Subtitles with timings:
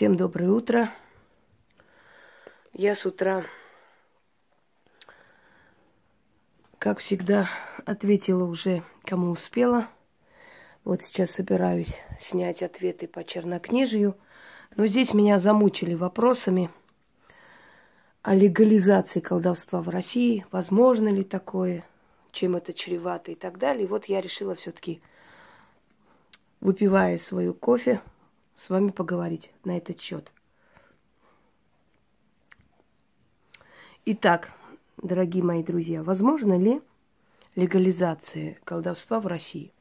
[0.00, 0.90] Всем доброе утро.
[2.72, 3.44] Я с утра,
[6.78, 7.50] как всегда,
[7.84, 9.88] ответила уже, кому успела.
[10.84, 14.16] Вот сейчас собираюсь снять ответы по чернокнижию.
[14.74, 16.70] Но здесь меня замучили вопросами
[18.22, 20.46] о легализации колдовства в России.
[20.50, 21.84] Возможно ли такое?
[22.32, 23.84] Чем это чревато и так далее.
[23.84, 25.02] И вот я решила все-таки,
[26.62, 28.00] выпивая свою кофе,
[28.60, 30.30] с вами поговорить на этот счет.
[34.04, 34.50] Итак,
[34.98, 36.82] дорогие мои друзья, возможно ли
[37.56, 39.72] легализация колдовства в России?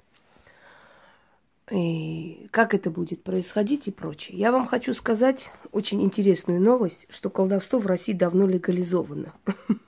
[1.69, 4.37] И как это будет происходить и прочее.
[4.37, 9.33] Я вам хочу сказать очень интересную новость, что колдовство в России давно легализовано.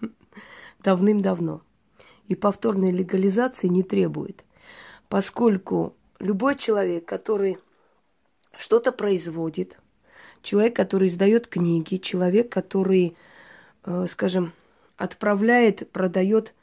[0.79, 1.61] Давным-давно.
[2.27, 4.43] И повторной легализации не требует.
[5.07, 7.57] Поскольку любой человек, который
[8.61, 9.77] что-то производит,
[10.43, 13.17] человек, который издает книги, человек, который,
[13.85, 14.53] э, скажем,
[14.97, 16.53] отправляет, продает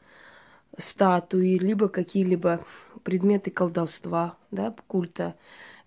[0.78, 2.64] статуи, либо какие-либо
[3.02, 5.34] предметы колдовства, да, культа,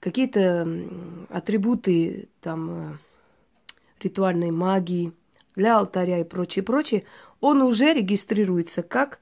[0.01, 0.67] какие-то
[1.29, 2.97] атрибуты там э,
[4.01, 5.13] ритуальной магии
[5.55, 7.05] для алтаря и прочее, прочее,
[7.39, 9.19] он уже регистрируется как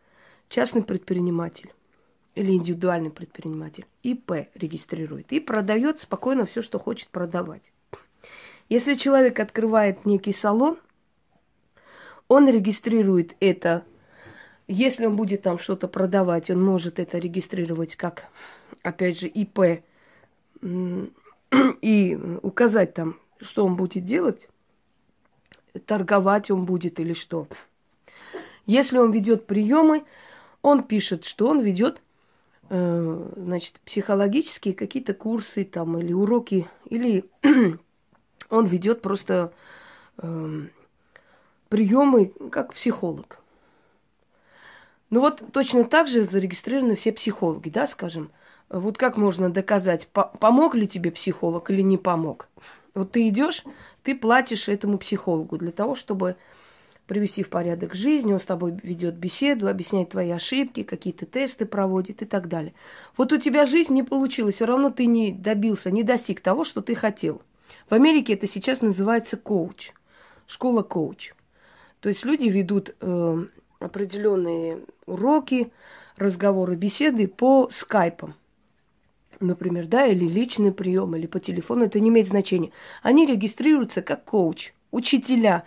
[0.48, 1.72] частный предприниматель
[2.35, 7.72] или индивидуальный предприниматель, ИП регистрирует и продает спокойно все, что хочет продавать.
[8.69, 10.77] Если человек открывает некий салон,
[12.27, 13.83] он регистрирует это.
[14.67, 18.30] Если он будет там что-то продавать, он может это регистрировать как,
[18.83, 19.83] опять же, ИП
[21.81, 24.47] и указать там, что он будет делать,
[25.88, 27.47] торговать он будет или что.
[28.67, 30.03] Если он ведет приемы,
[30.61, 32.03] он пишет, что он ведет
[32.70, 37.25] значит, психологические какие-то курсы там или уроки, или
[38.50, 39.52] он ведет просто
[40.17, 40.62] э,
[41.70, 43.40] приемы как психолог.
[45.09, 48.31] Ну вот точно так же зарегистрированы все психологи, да, скажем.
[48.69, 52.47] Вот как можно доказать, помог ли тебе психолог или не помог?
[52.94, 53.63] Вот ты идешь,
[54.03, 56.36] ты платишь этому психологу для того, чтобы
[57.09, 62.22] привести в порядок жизнь, он с тобой ведет беседу, объясняет твои ошибки, какие-то тесты проводит
[62.22, 62.75] и так далее.
[63.18, 66.81] Вот у тебя жизнь не получилась, все равно ты не добился, не достиг того, что
[66.81, 67.42] ты хотел.
[67.90, 69.92] В Америке это сейчас называется коуч,
[70.46, 71.34] школа коуч.
[72.00, 73.46] То есть люди ведут э,
[73.80, 75.72] определенные уроки,
[76.16, 78.36] разговоры, беседы по скайпам
[79.42, 82.72] например, да, или личный прием, или по телефону, это не имеет значения.
[83.02, 85.63] Они регистрируются как коуч, учителя,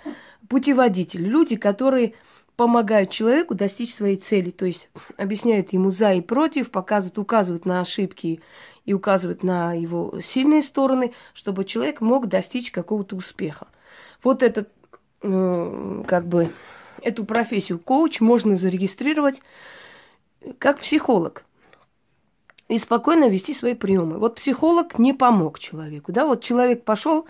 [0.48, 2.14] путеводители, люди, которые
[2.56, 7.80] помогают человеку достичь своей цели, то есть объясняют ему за и против, показывают, указывают на
[7.80, 8.40] ошибки
[8.84, 13.68] и указывают на его сильные стороны, чтобы человек мог достичь какого-то успеха.
[14.22, 14.68] Вот этот,
[15.22, 16.52] э, как бы,
[17.00, 19.42] эту профессию коуч можно зарегистрировать
[20.58, 21.44] как психолог
[22.68, 24.18] и спокойно вести свои приемы.
[24.18, 27.26] Вот психолог не помог человеку, да, вот человек пошел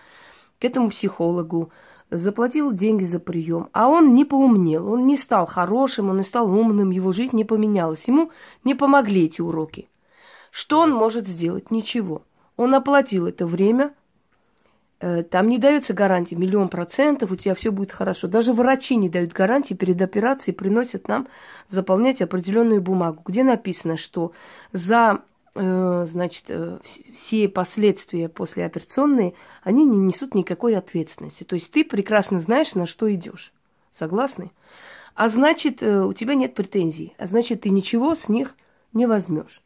[0.62, 1.72] к этому психологу,
[2.08, 6.48] заплатил деньги за прием, а он не поумнел, он не стал хорошим, он не стал
[6.48, 8.30] умным, его жизнь не поменялась, ему
[8.62, 9.88] не помогли эти уроки.
[10.52, 11.72] Что он может сделать?
[11.72, 12.22] Ничего.
[12.56, 13.92] Он оплатил это время,
[15.00, 18.28] э, там не дается гарантии миллион процентов, у тебя все будет хорошо.
[18.28, 21.26] Даже врачи не дают гарантии перед операцией, приносят нам
[21.66, 24.30] заполнять определенную бумагу, где написано, что
[24.72, 25.22] за
[25.54, 26.78] значит, э,
[27.12, 31.44] все последствия послеоперационные, они не несут никакой ответственности.
[31.44, 33.52] То есть ты прекрасно знаешь, на что идешь.
[33.94, 34.50] Согласны?
[35.14, 37.14] А значит, э, у тебя нет претензий.
[37.18, 38.56] А значит, ты ничего с них
[38.94, 39.62] не возьмешь.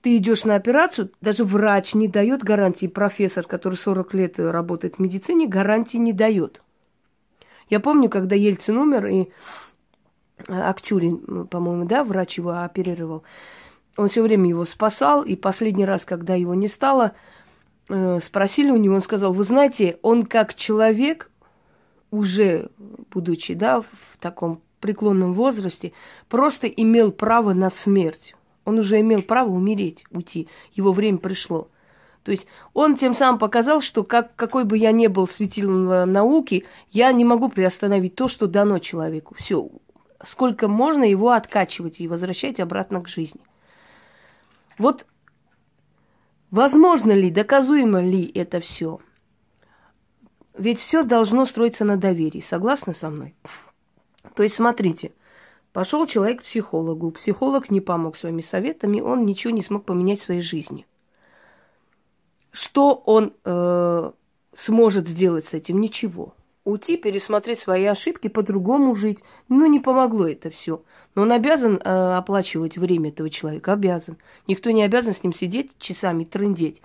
[0.00, 4.98] Ты идешь на операцию, даже врач не дает гарантии, профессор, который 40 лет работает в
[4.98, 6.62] медицине, гарантии не дает.
[7.68, 9.28] Я помню, когда Ельцин умер, и
[10.48, 13.24] Акчурин, по-моему, да, врач его оперировал,
[13.96, 17.12] он все время его спасал, и последний раз, когда его не стало,
[17.88, 21.30] э, спросили у него, он сказал, вы знаете, он как человек,
[22.10, 22.70] уже
[23.10, 25.92] будучи, да, в таком преклонном возрасте,
[26.28, 28.34] просто имел право на смерть.
[28.64, 30.48] Он уже имел право умереть, уйти.
[30.72, 31.68] Его время пришло.
[32.22, 36.64] То есть он тем самым показал, что как, какой бы я ни был светилом науки,
[36.90, 39.34] я не могу приостановить то, что дано человеку.
[39.38, 39.68] Все,
[40.22, 43.42] сколько можно его откачивать и возвращать обратно к жизни.
[44.78, 45.06] Вот
[46.50, 49.00] возможно ли, доказуемо ли это все?
[50.56, 52.40] Ведь все должно строиться на доверии.
[52.40, 53.34] Согласны со мной?
[54.34, 55.12] То есть, смотрите,
[55.72, 60.24] пошел человек к психологу, психолог не помог своими советами, он ничего не смог поменять в
[60.24, 60.86] своей жизни.
[62.52, 64.12] Что он э,
[64.54, 65.80] сможет сделать с этим?
[65.80, 66.34] Ничего.
[66.64, 69.22] Уйти, пересмотреть свои ошибки, по-другому жить.
[69.50, 70.82] Ну, не помогло это все.
[71.14, 73.74] Но он обязан э, оплачивать время этого человека.
[73.74, 74.16] Обязан.
[74.46, 76.80] Никто не обязан с ним сидеть часами, трындеть.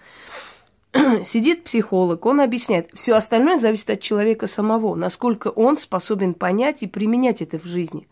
[1.26, 2.90] Сидит психолог, он объясняет.
[2.94, 8.08] Все остальное зависит от человека самого, насколько он способен понять и применять это в жизни.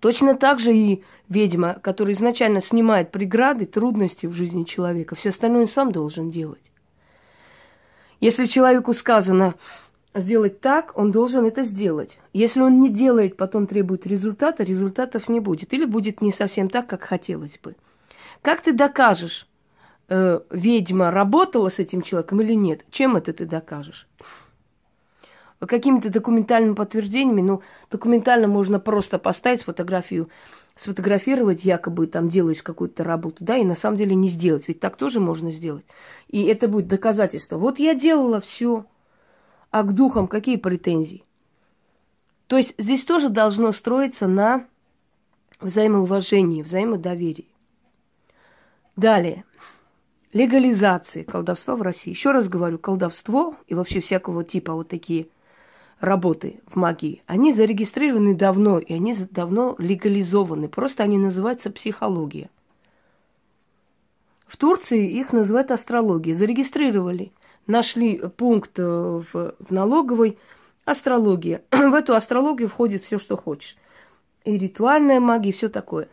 [0.00, 5.14] Точно так же и ведьма, которая изначально снимает преграды, трудности в жизни человека.
[5.14, 6.72] Все остальное сам должен делать.
[8.18, 9.54] Если человеку сказано,
[10.14, 12.18] сделать так, он должен это сделать.
[12.32, 15.72] Если он не делает, потом требует результата, результатов не будет.
[15.72, 17.76] Или будет не совсем так, как хотелось бы.
[18.42, 19.46] Как ты докажешь,
[20.08, 22.84] э, ведьма работала с этим человеком или нет?
[22.90, 24.06] Чем это ты докажешь?
[25.60, 30.28] Какими-то документальными подтверждениями, ну, документально можно просто поставить фотографию,
[30.74, 34.66] сфотографировать, якобы там делаешь какую-то работу, да, и на самом деле не сделать.
[34.66, 35.84] Ведь так тоже можно сделать.
[36.28, 37.58] И это будет доказательство.
[37.58, 38.86] Вот я делала все,
[39.72, 41.24] а к духам какие претензии?
[42.46, 44.66] То есть здесь тоже должно строиться на
[45.60, 47.48] взаимоуважении, взаимодоверии.
[48.94, 49.44] Далее.
[50.34, 52.10] Легализация колдовства в России.
[52.10, 55.28] Еще раз говорю, колдовство и вообще всякого типа вот такие
[56.00, 60.68] работы в магии, они зарегистрированы давно, и они давно легализованы.
[60.68, 62.50] Просто они называются психология.
[64.46, 66.34] В Турции их называют астрология.
[66.34, 67.32] Зарегистрировали
[67.66, 70.38] нашли пункт э, в, в налоговой
[70.84, 71.62] астрология.
[71.70, 73.76] в эту астрологию входит все, что хочешь.
[74.44, 76.08] И ритуальная магия, и все такое.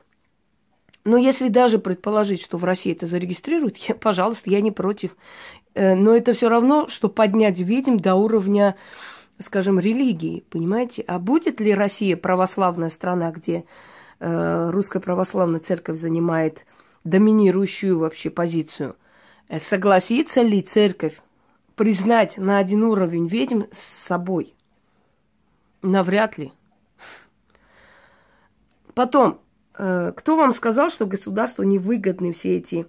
[1.06, 5.16] Но если даже предположить, что в России это зарегистрируют, я, пожалуйста, я не против.
[5.74, 8.76] Э, но это все равно, что поднять ведьм до уровня,
[9.44, 11.04] скажем, религии, понимаете?
[11.08, 13.66] А будет ли Россия православная страна, где
[14.20, 16.66] э, русская православная церковь занимает
[17.04, 18.96] доминирующую вообще позицию?
[19.48, 21.20] Э, согласится ли церковь
[21.80, 24.54] признать на один уровень ведьм с собой.
[25.82, 26.52] Навряд ли.
[28.94, 29.40] Потом,
[29.78, 32.86] э, кто вам сказал, что государству невыгодны все эти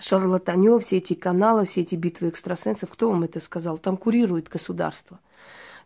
[0.00, 2.88] шарлатанев, все эти каналы, все эти битвы экстрасенсов?
[2.88, 3.76] Кто вам это сказал?
[3.76, 5.20] Там курирует государство.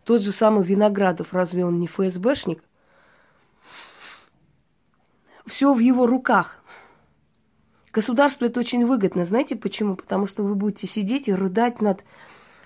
[0.05, 2.63] Тот же самый Виноградов, разве он не ФСБшник?
[5.45, 6.63] Все в его руках.
[7.97, 9.25] Государству это очень выгодно.
[9.25, 9.95] Знаете почему?
[9.95, 12.03] Потому что вы будете сидеть и рыдать над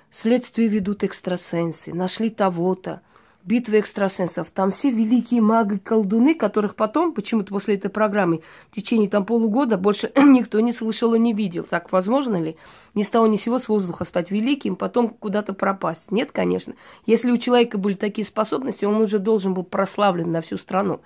[0.09, 2.99] следствие ведут экстрасенсы, нашли того-то,
[3.45, 4.51] битвы экстрасенсов.
[4.51, 8.41] Там все великие маги-колдуны, которых потом, почему-то после этой программы,
[8.71, 11.63] в течение там полугода больше никто не слышал и не видел.
[11.63, 12.57] Так возможно ли?
[12.93, 16.11] Ни с того ни с сего с воздуха стать великим, потом куда-то пропасть?
[16.11, 16.73] Нет, конечно.
[17.05, 20.99] Если у человека были такие способности, он уже должен был прославлен на всю страну.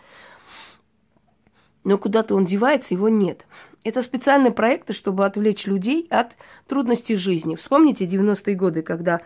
[1.85, 3.45] Но куда-то он девается, его нет.
[3.83, 6.31] Это специальные проекты, чтобы отвлечь людей от
[6.67, 7.55] трудностей жизни.
[7.55, 9.21] Вспомните 90-е годы, когда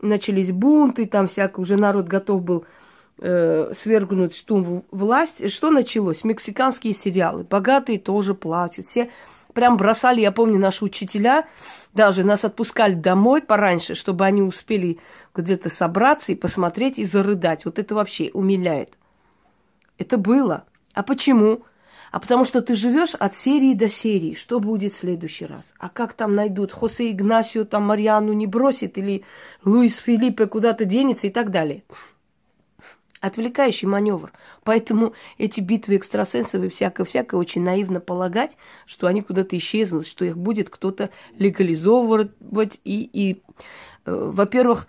[0.00, 2.64] начались бунты, там всякий уже народ готов был
[3.18, 5.48] э, свергнуть штум власть.
[5.48, 6.24] Что началось?
[6.24, 7.44] Мексиканские сериалы.
[7.44, 8.86] Богатые тоже плачут.
[8.88, 9.08] Все
[9.54, 11.46] прям бросали, я помню, наши учителя,
[11.94, 14.98] даже нас отпускали домой пораньше, чтобы они успели
[15.36, 17.64] где-то собраться и посмотреть и зарыдать.
[17.64, 18.98] Вот это вообще умиляет.
[19.98, 20.64] Это было.
[20.94, 21.62] А почему?
[22.12, 24.34] А потому что ты живешь от серии до серии.
[24.34, 25.72] Что будет в следующий раз?
[25.78, 26.70] А как там найдут?
[26.70, 29.24] Хосе Игнасио там Мариану не бросит или
[29.64, 31.84] Луис Филиппе куда-то денется и так далее.
[33.20, 34.32] Отвлекающий маневр.
[34.62, 40.36] Поэтому эти битвы экстрасенсов и всякое-всякое очень наивно полагать, что они куда-то исчезнут, что их
[40.36, 41.08] будет кто-то
[41.38, 42.78] легализовывать.
[42.84, 43.42] И, и
[44.04, 44.86] э, во-первых,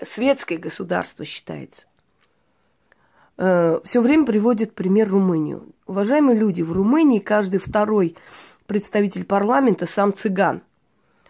[0.00, 1.86] светское государство считается.
[3.36, 5.66] Э, все время приводит пример Румынию.
[5.86, 8.16] Уважаемые люди, в Румынии каждый второй
[8.66, 10.62] представитель парламента сам цыган.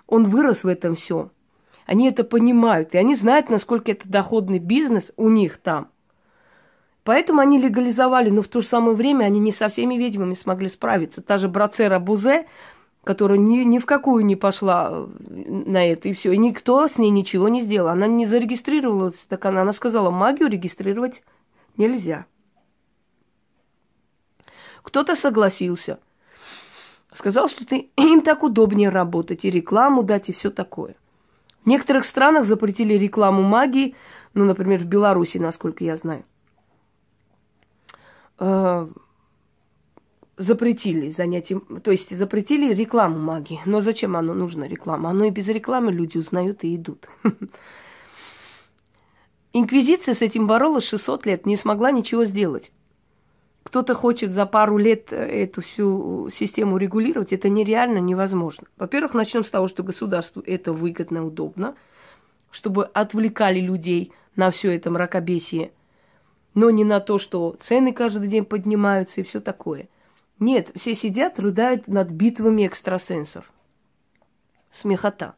[0.07, 1.31] Он вырос в этом все.
[1.87, 5.89] Они это понимают, и они знают, насколько это доходный бизнес у них там.
[7.03, 10.69] Поэтому они легализовали, но в то же самое время они не со всеми ведьмами смогли
[10.69, 11.21] справиться.
[11.21, 12.47] Та же Брацера Бузе,
[13.03, 16.33] которая ни, ни в какую не пошла э, на это, и все.
[16.33, 17.89] И никто с ней ничего не сделал.
[17.89, 21.23] Она не зарегистрировалась, так она, она сказала, магию регистрировать
[21.77, 22.27] нельзя.
[24.83, 25.99] Кто-то согласился.
[27.13, 30.97] Сказал, что ты, им так удобнее работать, и рекламу дать, и все такое.
[31.65, 33.95] В некоторых странах запретили рекламу магии,
[34.35, 36.25] ну, например, в Беларуси, насколько я знаю.
[38.39, 38.89] Э,
[40.37, 43.61] запретили занятия, то есть запретили рекламу магии.
[43.65, 45.11] Но зачем оно нужно, реклама?
[45.11, 47.09] Оно и без рекламы люди узнают и идут.
[49.57, 52.73] Инквизиция с этим боролась 600 лет, не смогла ничего сделать.
[53.65, 58.69] кто-то хочет за пару лет эту всю систему регулировать, это нереально, невозможно.
[58.77, 61.75] Во-первых, начнем с того, что государству это выгодно, удобно,
[62.53, 65.73] чтобы отвлекали людей на все это мракобесие,
[66.55, 69.89] но не на то, что цены каждый день поднимаются и все такое.
[70.39, 73.51] Нет, все сидят, рыдают над битвами экстрасенсов.
[74.71, 75.35] Смехота.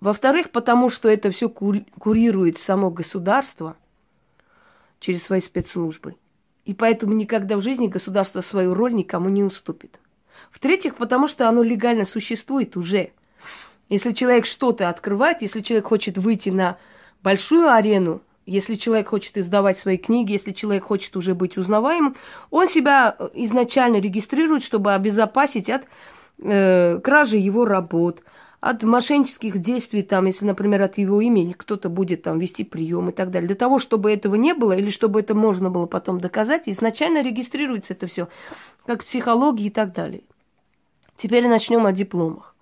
[0.00, 3.76] Во-вторых, потому что это все курирует само государство
[5.00, 6.14] через свои спецслужбы.
[6.64, 9.98] И поэтому никогда в жизни государство свою роль никому не уступит.
[10.50, 13.10] В-третьих, потому что оно легально существует уже.
[13.88, 16.76] Если человек что-то открывает, если человек хочет выйти на
[17.22, 22.16] большую арену, если человек хочет издавать свои книги, если человек хочет уже быть узнаваемым,
[22.50, 25.86] он себя изначально регистрирует, чтобы обезопасить от
[26.38, 28.22] э, кражи его работ,
[28.60, 33.12] от мошеннических действий, там, если, например, от его имени кто-то будет там вести прием и
[33.12, 33.46] так далее.
[33.46, 37.94] Для того, чтобы этого не было, или чтобы это можно было потом доказать, изначально регистрируется
[37.94, 38.28] это все,
[38.84, 40.22] как психологии и так далее.
[41.16, 42.54] Теперь начнем о дипломах.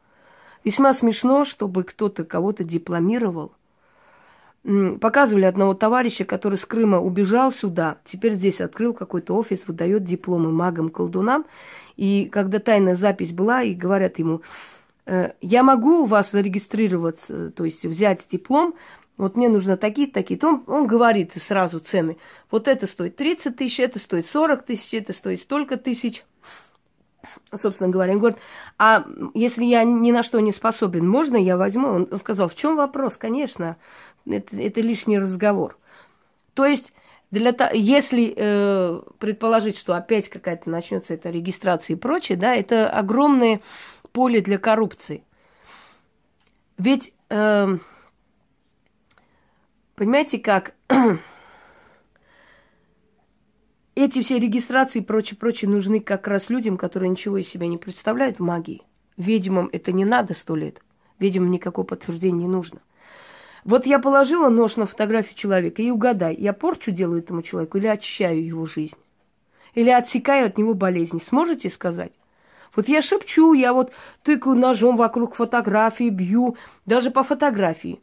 [0.64, 3.52] Весьма смешно, чтобы кто-то кого-то дипломировал.
[5.00, 10.50] Показывали одного товарища, который с Крыма убежал сюда, теперь здесь открыл какой-то офис, выдает дипломы
[10.50, 11.46] магам-колдунам.
[11.96, 14.42] И когда тайная запись была, и говорят ему,
[15.40, 18.74] я могу у вас зарегистрироваться, то есть взять диплом,
[19.16, 20.48] вот мне нужно такие-то, такие-то.
[20.48, 22.18] Он, он говорит сразу цены.
[22.50, 26.22] Вот это стоит 30 тысяч, это стоит 40 тысяч, это стоит столько тысяч.
[27.54, 28.38] Собственно говоря, он говорит,
[28.78, 31.88] а если я ни на что не способен, можно я возьму?
[31.88, 33.16] Он сказал, в чем вопрос?
[33.16, 33.76] Конечно,
[34.28, 35.78] это, это лишний разговор.
[36.54, 36.92] То есть,
[37.30, 42.88] для того, если э, предположить, что опять какая-то начнется эта регистрация и прочее, да, это
[42.88, 43.60] огромные
[44.16, 45.24] поле для коррупции.
[46.78, 47.78] Ведь, э,
[49.94, 50.72] понимаете, как
[53.94, 57.76] эти все регистрации и прочее, прочее нужны как раз людям, которые ничего из себя не
[57.76, 58.84] представляют в магии.
[59.18, 60.80] Ведьмам это не надо сто лет.
[61.18, 62.80] Ведьмам никакого подтверждения не нужно.
[63.64, 67.86] Вот я положила нож на фотографию человека и угадай, я порчу делаю этому человеку или
[67.86, 68.96] очищаю его жизнь?
[69.74, 71.20] Или отсекаю от него болезни?
[71.22, 72.14] Сможете сказать?
[72.76, 73.90] Вот я шепчу, я вот
[74.22, 78.00] тыкаю ножом вокруг фотографии, бью, даже по фотографии.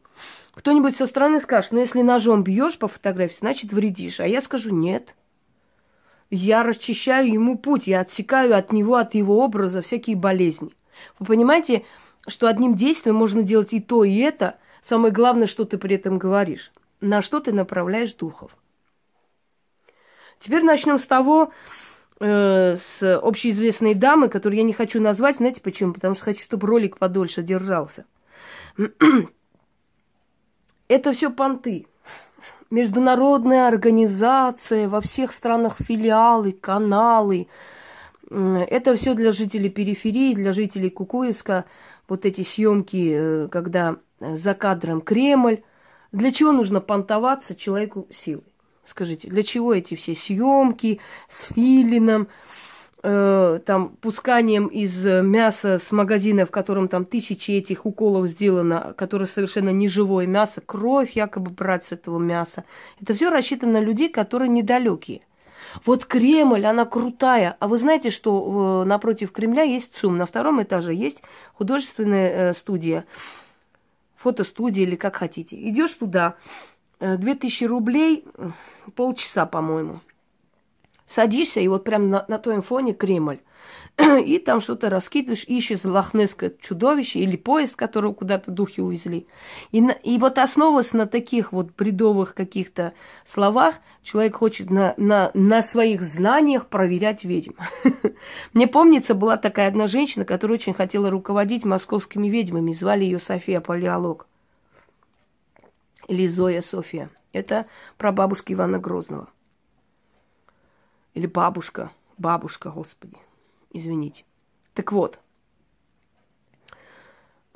[0.56, 4.20] Кто-нибудь со стороны скажет, ну если ножом бьешь по фотографии, значит вредишь.
[4.20, 5.16] А я скажу, нет.
[6.32, 10.76] Я расчищаю ему путь, я отсекаю от него, от его образа всякие болезни.
[11.20, 11.86] Вы понимаете,
[12.28, 14.58] что одним действием можно делать и то, и это.
[14.84, 16.72] Самое главное, что ты при этом говоришь.
[17.00, 18.58] На что ты направляешь духов.
[20.40, 21.52] Теперь начнем с того,
[22.26, 25.38] Э, с общеизвестной дамой, которую я не хочу назвать.
[25.38, 25.92] Знаете почему?
[25.92, 28.06] Потому что хочу, чтобы ролик подольше держался.
[30.88, 31.86] Это все понты.
[32.72, 37.50] Международная организация, во всех странах филиалы, каналы.
[38.30, 41.66] Это все для жителей периферии, для жителей Кукуевска.
[42.08, 45.62] Вот эти съемки, э, когда за кадром Кремль.
[46.14, 48.53] Для чего нужно понтоваться человеку силой?
[48.86, 51.00] Скажите, для чего эти все съемки
[51.30, 52.28] с филином,
[53.02, 59.26] э, там, пусканием из мяса с магазина, в котором там тысячи этих уколов сделано, которое
[59.26, 62.66] совершенно неживое мясо, кровь якобы брать с этого мяса.
[63.02, 65.22] Это все рассчитано на людей, которые недалекие.
[65.86, 67.56] Вот Кремль, она крутая.
[67.60, 71.24] А вы знаете, что э, напротив Кремля есть ЦУМ, на втором этаже есть
[71.54, 73.06] художественная э, студия,
[74.16, 75.56] фотостудия или как хотите.
[75.70, 76.36] Идешь туда,
[77.04, 78.26] 2000 рублей,
[78.96, 80.00] полчаса, по-моему.
[81.06, 83.40] Садишься, и вот прям на, на твоем фоне Кремль.
[84.26, 89.28] И там что-то раскидываешь, ищешь лохнесское чудовище или поезд, которого куда-то духи увезли.
[89.72, 92.94] И, на, и вот основываясь на таких вот бредовых каких-то
[93.26, 97.54] словах, человек хочет на, на, на своих знаниях проверять ведьм.
[98.54, 102.74] Мне помнится, была такая одна женщина, которая очень хотела руководить московскими ведьмами.
[102.74, 104.28] Звали ее София Палеолог.
[106.08, 107.10] Или Зоя София.
[107.32, 107.66] Это
[107.98, 109.30] про бабушки Ивана Грозного.
[111.14, 111.92] Или бабушка.
[112.18, 113.18] Бабушка, господи.
[113.72, 114.26] Извините.
[114.74, 115.20] Так вот.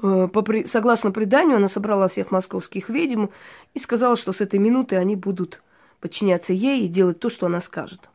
[0.01, 3.27] Э, по, согласно преданию, она собрала всех московских ведьм
[3.74, 5.62] и сказала, что с этой минуты они будут
[6.00, 8.10] подчиняться ей и делать то, что она скажет.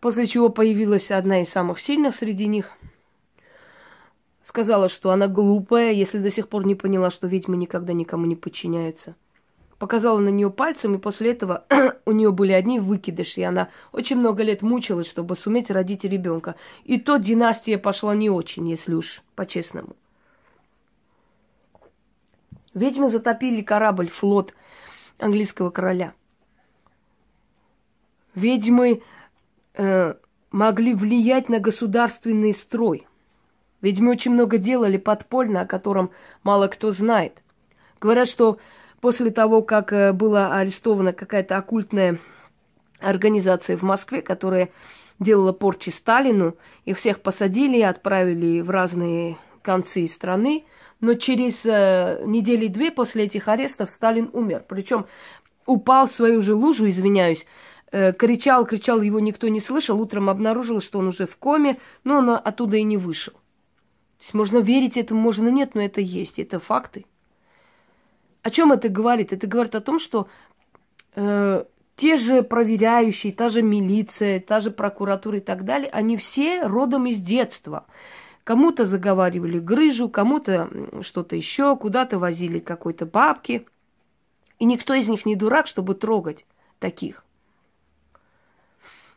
[0.00, 2.72] После чего появилась одна из самых сильных среди них.
[4.42, 8.36] Сказала, что она глупая, если до сих пор не поняла, что ведьмы никогда никому не
[8.36, 9.14] подчиняются–
[9.78, 11.64] показала на нее пальцем, и после этого
[12.06, 16.56] у нее были одни выкидыши, и она очень много лет мучилась, чтобы суметь родить ребенка.
[16.84, 19.96] И то династия пошла не очень, если уж по-честному.
[22.74, 24.54] Ведьмы затопили корабль, флот
[25.18, 26.12] английского короля.
[28.34, 29.02] ведьмы
[29.74, 30.14] э,
[30.50, 33.06] могли влиять на государственный строй.
[33.80, 36.10] Ведьмы очень много делали подпольно, о котором
[36.42, 37.42] мало кто знает.
[38.00, 38.58] Говорят, что
[39.00, 42.18] после того, как э, была арестована какая-то оккультная
[43.00, 44.70] организация в Москве, которая
[45.18, 50.64] делала порчи Сталину, их всех посадили и отправили в разные концы страны.
[51.00, 54.64] Но через э, недели две после этих арестов Сталин умер.
[54.66, 55.06] Причем
[55.66, 57.46] упал в свою же лужу, извиняюсь,
[57.92, 60.00] э, кричал, кричал, его никто не слышал.
[60.00, 63.34] Утром обнаружил, что он уже в коме, но он оттуда и не вышел.
[63.34, 67.04] То есть можно верить этому, можно нет, но это есть, это факты.
[68.46, 69.32] О чем это говорит?
[69.32, 70.28] Это говорит о том, что
[71.16, 71.64] э,
[71.96, 77.06] те же проверяющие, та же милиция, та же прокуратура и так далее, они все родом
[77.06, 77.86] из детства.
[78.44, 80.70] Кому-то заговаривали грыжу, кому-то
[81.02, 83.66] что-то еще, куда-то возили какой-то бабки.
[84.60, 86.46] И никто из них не дурак, чтобы трогать
[86.78, 87.24] таких.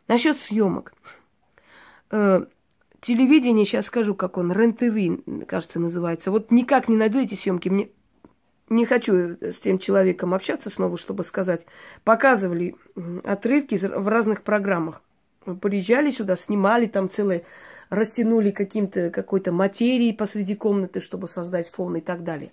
[0.08, 0.92] Насчет съемок.
[2.10, 2.46] Э,
[3.00, 6.32] телевидение, сейчас скажу, как он, РЕН-ТВ, кажется, называется.
[6.32, 7.68] Вот никак не найду эти съемки.
[7.68, 7.90] Мне
[8.70, 11.66] не хочу с тем человеком общаться снова, чтобы сказать.
[12.04, 12.76] Показывали
[13.24, 15.02] отрывки в разных программах.
[15.60, 17.44] Приезжали сюда, снимали там целые,
[17.90, 22.52] растянули каким-то, какой-то материей посреди комнаты, чтобы создать фон и так далее.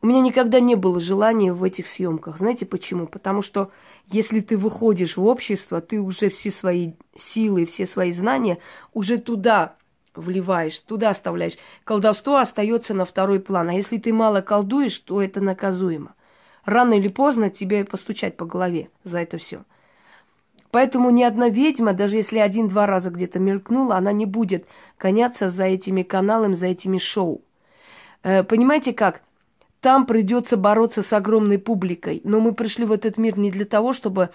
[0.00, 2.38] У меня никогда не было желания в этих съемках.
[2.38, 3.06] Знаете почему?
[3.06, 3.72] Потому что
[4.06, 8.58] если ты выходишь в общество, ты уже все свои силы, все свои знания
[8.92, 9.76] уже туда
[10.14, 11.56] вливаешь, туда оставляешь.
[11.84, 13.68] Колдовство остается на второй план.
[13.68, 16.14] А если ты мало колдуешь, то это наказуемо.
[16.64, 19.64] Рано или поздно тебе постучать по голове за это все.
[20.70, 24.66] Поэтому ни одна ведьма, даже если один-два раза где-то мелькнула, она не будет
[24.98, 27.42] гоняться за этими каналами, за этими шоу.
[28.24, 29.20] Э, понимаете как?
[29.80, 32.22] Там придется бороться с огромной публикой.
[32.24, 34.30] Но мы пришли в этот мир не для того, чтобы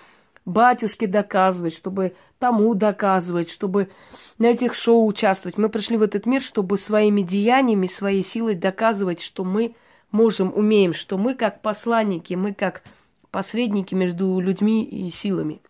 [0.46, 3.89] батюшке доказывать, чтобы тому доказывать, чтобы
[4.38, 5.58] на этих шоу участвовать.
[5.58, 9.75] Мы пришли в этот мир, чтобы своими деяниями, своей силой доказывать, что мы
[10.12, 12.84] можем, умеем, что мы как посланники, мы как
[13.32, 15.62] посредники между людьми и силами,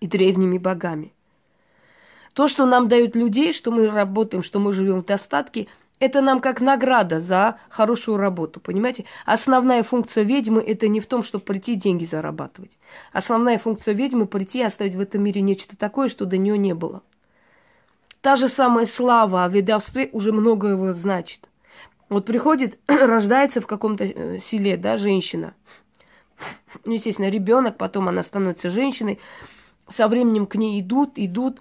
[0.00, 1.12] и древними богами.
[2.32, 5.66] То, что нам дают людей, что мы работаем, что мы живем в достатке–
[6.00, 9.04] это нам как награда за хорошую работу, понимаете?
[9.26, 12.78] Основная функция ведьмы– это не в том, чтобы прийти деньги зарабатывать.
[13.12, 16.74] Основная функция ведьмы– прийти и оставить в этом мире нечто такое, что до нее не
[16.74, 17.02] было.
[18.22, 21.48] Та же самая слава о ведовстве уже многое значит.
[22.08, 25.54] Вот приходит, рождается в каком-то э, селе, да, женщина.
[26.86, 29.18] Ну, естественно, ребенок, потом она становится женщиной.
[29.88, 31.60] Со временем к ней идут, идут,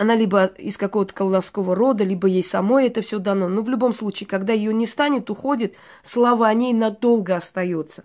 [0.00, 3.50] она либо из какого-то колдовского рода, либо ей самой это все дано.
[3.50, 8.04] Но в любом случае, когда ее не станет, уходит, слава о ней надолго остается.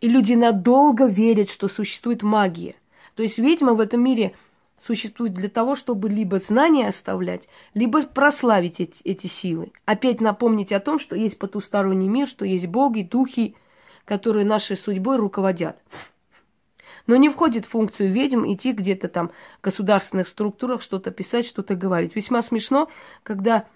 [0.00, 2.76] И люди надолго верят, что существует магия.
[3.16, 4.36] То есть ведьма в этом мире
[4.78, 9.72] существует для того, чтобы либо знания оставлять, либо прославить эти, эти силы.
[9.86, 13.56] Опять напомнить о том, что есть потусторонний мир, что есть боги, духи,
[14.04, 15.76] которые нашей судьбой руководят.
[17.06, 21.74] Но не входит в функцию ведьм идти где-то там в государственных структурах что-то писать, что-то
[21.74, 22.16] говорить.
[22.16, 22.88] Весьма смешно,
[23.22, 23.66] когда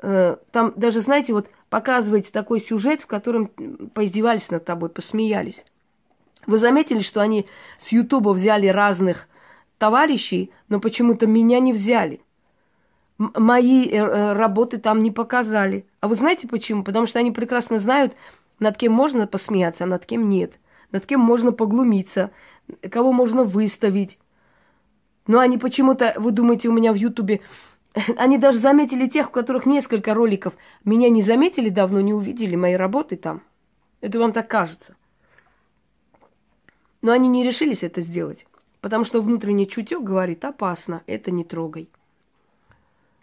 [0.00, 3.46] э, там даже, знаете, вот показываете такой сюжет, в котором
[3.94, 5.64] поиздевались над тобой, посмеялись.
[6.46, 7.46] Вы заметили, что они
[7.78, 9.26] с Ютуба взяли разных
[9.78, 12.20] товарищей, но почему-то меня не взяли.
[13.16, 15.86] Мои э, э, работы там не показали.
[16.00, 16.84] А вы знаете почему?
[16.84, 18.14] Потому что они прекрасно знают,
[18.58, 20.58] над кем можно посмеяться, а над кем нет
[20.94, 22.30] над кем можно поглумиться,
[22.88, 24.16] кого можно выставить.
[25.26, 27.40] Но они почему-то, вы думаете, у меня в Ютубе,
[28.16, 30.54] они даже заметили тех, у которых несколько роликов.
[30.84, 33.42] Меня не заметили давно, не увидели мои работы там.
[34.02, 34.94] Это вам так кажется.
[37.02, 38.46] Но они не решились это сделать,
[38.80, 41.90] потому что внутренний чутье говорит, опасно, это не трогай.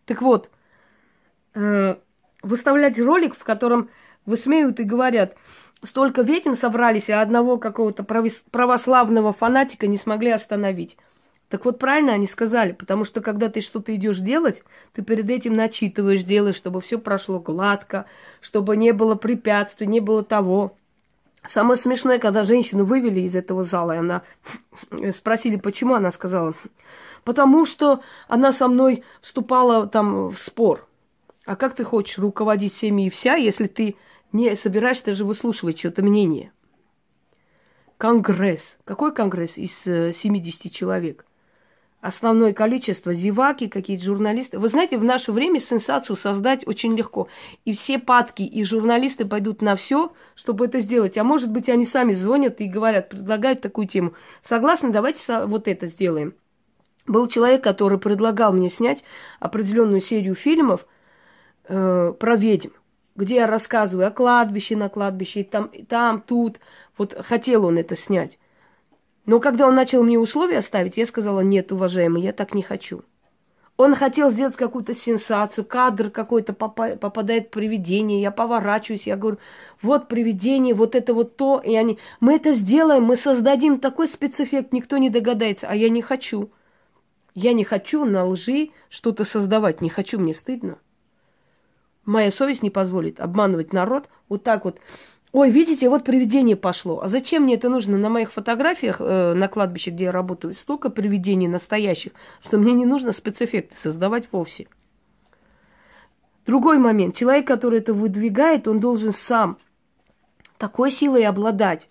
[0.03, 0.49] Так вот,
[1.53, 1.95] э,
[2.43, 3.89] выставлять ролик, в котором
[4.25, 5.37] высмеивают и говорят,
[5.83, 10.97] столько ведьм собрались, а одного какого-то православного фанатика не смогли остановить.
[11.49, 14.63] Так вот, правильно они сказали, потому что когда ты что-то идешь делать,
[14.93, 18.05] ты перед этим начитываешь, делаешь, чтобы все прошло гладко,
[18.39, 20.77] чтобы не было препятствий, не было того.
[21.49, 24.21] Самое смешное, когда женщину вывели из этого зала, и она
[25.11, 26.53] спросили, почему, она сказала,
[27.25, 30.87] потому что она со мной вступала там в спор.
[31.45, 33.97] А как ты хочешь руководить всеми и вся, если ты
[34.31, 36.51] не собираешься даже выслушивать что-то мнение.
[37.97, 38.79] Конгресс.
[38.83, 41.25] Какой конгресс из 70 э, человек?
[42.01, 44.59] основное количество, зеваки, какие-то журналисты.
[44.59, 47.27] Вы знаете, в наше время сенсацию создать очень легко.
[47.63, 51.17] И все падки, и журналисты пойдут на все, чтобы это сделать.
[51.17, 54.13] А может быть, они сами звонят и говорят, предлагают такую тему.
[54.41, 56.33] Согласны, давайте вот это сделаем.
[57.07, 59.03] Был человек, который предлагал мне снять
[59.39, 60.85] определенную серию фильмов
[61.65, 62.71] э, про ведьм,
[63.15, 66.59] где я рассказываю о кладбище на кладбище, и там, и там, тут.
[66.97, 68.39] Вот хотел он это снять.
[69.25, 73.03] Но когда он начал мне условия ставить, я сказала, нет, уважаемый, я так не хочу.
[73.77, 79.37] Он хотел сделать какую-то сенсацию, кадр какой-то попадает привидение, я поворачиваюсь, я говорю,
[79.81, 84.71] вот привидение, вот это вот то, и они, мы это сделаем, мы создадим такой спецэффект,
[84.71, 86.51] никто не догадается, а я не хочу.
[87.33, 90.77] Я не хочу на лжи что-то создавать, не хочу, мне стыдно.
[92.05, 94.79] Моя совесть не позволит обманывать народ вот так вот
[95.33, 96.99] Ой, видите, вот привидение пошло.
[97.01, 97.97] А зачем мне это нужно?
[97.97, 102.11] На моих фотографиях э, на кладбище, где я работаю, столько привидений настоящих,
[102.43, 104.67] что мне не нужно спецэффекты создавать вовсе.
[106.45, 107.15] Другой момент.
[107.15, 109.57] Человек, который это выдвигает, он должен сам
[110.57, 111.87] такой силой обладать,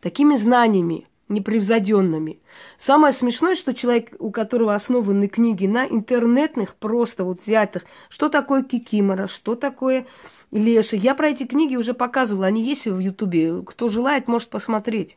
[0.00, 2.40] такими знаниями непревзойденными.
[2.78, 8.62] Самое смешное, что человек, у которого основаны книги на интернетных, просто вот взятых, что такое
[8.62, 10.06] кикимора, что такое
[10.50, 10.96] Леши.
[10.96, 13.62] Я про эти книги уже показывала, они есть в Ютубе.
[13.66, 15.16] Кто желает, может посмотреть.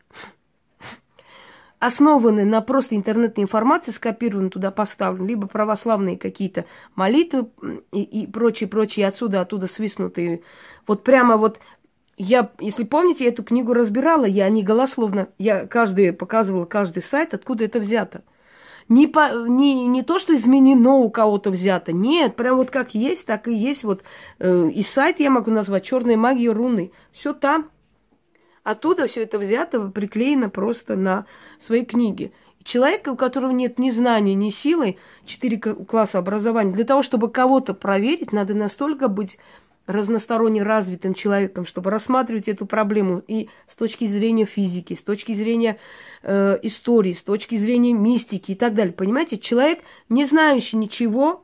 [1.79, 6.65] Основаны на просто интернетной информации, скопированы туда, поставлены, либо православные какие-то
[6.95, 7.49] молитвы
[7.91, 10.41] и, и прочие, прочие, отсюда, оттуда свистнутые.
[10.87, 11.59] Вот прямо вот
[12.17, 17.65] я, если помните, эту книгу разбирала, я не голословно, я каждый показывала каждый сайт, откуда
[17.65, 18.23] это взято
[18.89, 21.91] не, по, не, не то, что изменено у кого-то взято.
[21.91, 23.83] Нет, прям вот как есть, так и есть.
[23.83, 24.03] Вот
[24.39, 26.91] э, и сайт я могу назвать Черная магия руны.
[27.11, 27.69] Все там.
[28.63, 31.25] Оттуда все это взято, приклеено просто на
[31.57, 32.33] свои книги.
[32.63, 37.73] Человек, у которого нет ни знаний, ни силы, четыре класса образования, для того, чтобы кого-то
[37.73, 39.37] проверить, надо настолько быть
[39.87, 45.77] разносторонне развитым человеком, чтобы рассматривать эту проблему и с точки зрения физики, с точки зрения
[46.23, 48.93] э, истории, с точки зрения мистики и так далее.
[48.93, 51.43] Понимаете, человек, не знающий ничего,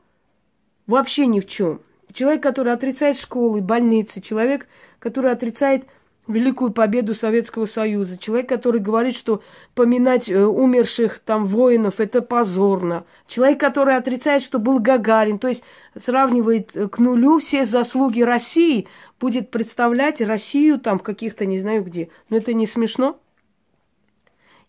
[0.85, 1.81] вообще ни в чем.
[2.11, 4.67] Человек, который отрицает школы, больницы, человек,
[4.99, 5.85] который отрицает
[6.27, 8.17] великую победу Советского Союза.
[8.17, 9.43] Человек, который говорит, что
[9.75, 13.05] поминать э, умерших там воинов это позорно.
[13.27, 15.63] Человек, который отрицает, что был Гагарин, то есть
[15.97, 18.87] сравнивает э, к нулю все заслуги России,
[19.19, 22.09] будет представлять Россию там в каких-то не знаю где.
[22.29, 23.19] Но это не смешно.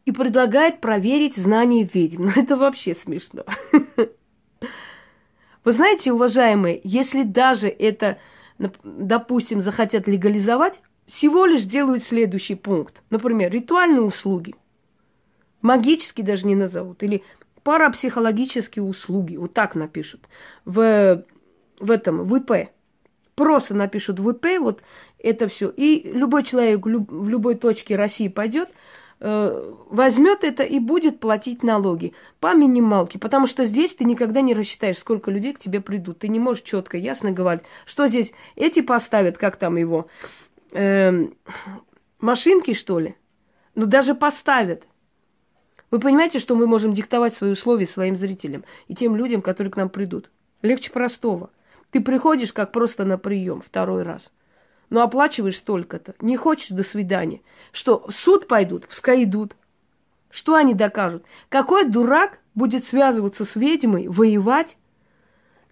[0.05, 2.25] И предлагает проверить знания ведьм.
[2.35, 3.45] Ну это вообще смешно.
[5.65, 8.19] Вы знаете, уважаемые, если даже это,
[8.59, 13.03] допустим, захотят легализовать, всего лишь делают следующий пункт.
[13.11, 14.55] Например, ритуальные услуги.
[15.61, 17.03] Магические даже не назовут.
[17.03, 17.23] Или
[17.63, 19.37] парапсихологические услуги.
[19.37, 20.29] Вот так напишут.
[20.65, 21.25] В,
[21.81, 22.71] в этом, в ИП.
[23.35, 24.83] Просто напишут в ИП вот
[25.19, 25.71] это все.
[25.71, 28.69] И любой человек в любой точке России пойдет,
[29.21, 33.19] э, возьмет это и будет платить налоги по минималке.
[33.19, 36.21] Потому что здесь ты никогда не рассчитаешь, сколько людей к тебе придут.
[36.21, 40.07] Ты не можешь четко, ясно говорить, что здесь эти поставят, как там его,
[42.19, 43.17] машинки, что ли?
[43.75, 44.87] Ну, даже поставят.
[45.91, 49.77] Вы понимаете, что мы можем диктовать свои условия своим зрителям и тем людям, которые к
[49.77, 50.31] нам придут.
[50.63, 51.51] Легче простого.
[51.91, 54.33] Ты приходишь как просто на прием второй раз.
[54.91, 56.15] Но оплачиваешь столько-то.
[56.21, 57.43] Не хочешь, до свидания.
[57.71, 58.89] Что, в суд пойдут?
[58.89, 59.57] Пускай идут.
[60.31, 61.25] Что они докажут?
[61.49, 64.77] Какой дурак будет связываться с ведьмой, воевать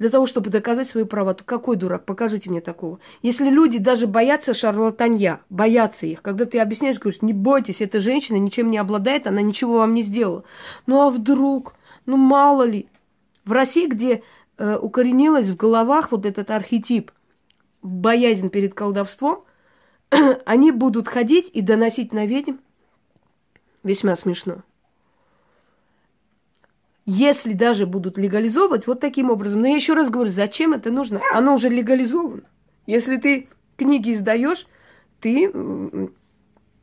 [0.02, 1.44] для того, чтобы доказать свою правоту.
[1.44, 2.04] Какой дурак?
[2.04, 2.98] Покажите мне такого.
[3.22, 8.36] Если люди даже боятся шарлатанья, боятся их, когда ты объясняешь, говоришь, не бойтесь, эта женщина
[8.36, 10.42] ничем не обладает, она ничего вам не сделала.
[10.86, 11.76] Ну а вдруг?
[12.04, 12.88] Ну мало ли.
[13.44, 14.24] В России, где
[14.58, 17.12] э, укоренилась в головах вот этот архетип
[17.80, 19.44] боязнь перед колдовством,
[20.44, 22.56] они будут ходить и доносить на ведьм.
[23.84, 24.64] Весьма смешно
[27.04, 29.62] если даже будут легализовывать вот таким образом.
[29.62, 31.20] Но я еще раз говорю, зачем это нужно?
[31.32, 32.42] Оно уже легализовано.
[32.86, 34.66] Если ты книги издаешь,
[35.20, 35.52] ты,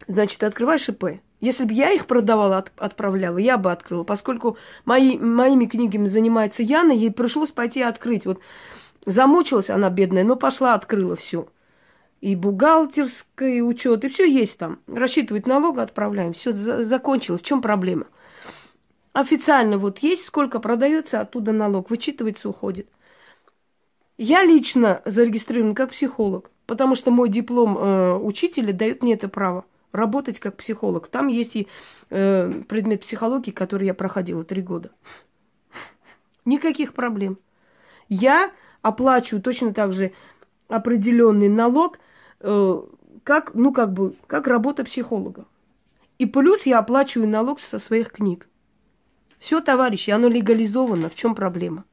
[0.08, 1.22] значит, открываешь ИП.
[1.40, 4.04] Если бы я их продавала, от, отправляла, я бы открыла.
[4.04, 8.26] Поскольку мои, моими книгами занимается Яна, ей пришлось пойти открыть.
[8.26, 8.42] Вот
[9.06, 11.48] замучилась она бедная, но пошла, открыла все.
[12.20, 14.80] И бухгалтерский учет, и все есть там.
[14.88, 16.34] Рассчитывать налог отправляем.
[16.34, 17.42] Все, за, закончилось.
[17.42, 18.08] В чем проблема?
[19.14, 22.88] Официально вот есть, сколько продается, оттуда налог вычитывается, уходит.
[24.18, 29.66] Я лично зарегистрирован как психолог, потому что мой диплом э, учителя дает мне это право
[29.92, 31.08] работать как психолог.
[31.08, 31.68] Там есть и
[32.10, 34.92] э, предмет психологии, который я проходила три года.
[36.46, 37.38] Никаких проблем.
[38.10, 40.12] Я оплачиваю точно так же
[40.68, 42.00] определенный налог,
[42.42, 42.82] э,
[43.24, 45.46] как, ну, как бы, как работа психолога.
[46.18, 48.49] И плюс я оплачиваю налог со своих книг.
[49.40, 51.10] Все, товарищи, оно легализовано.
[51.10, 51.86] В чем проблема?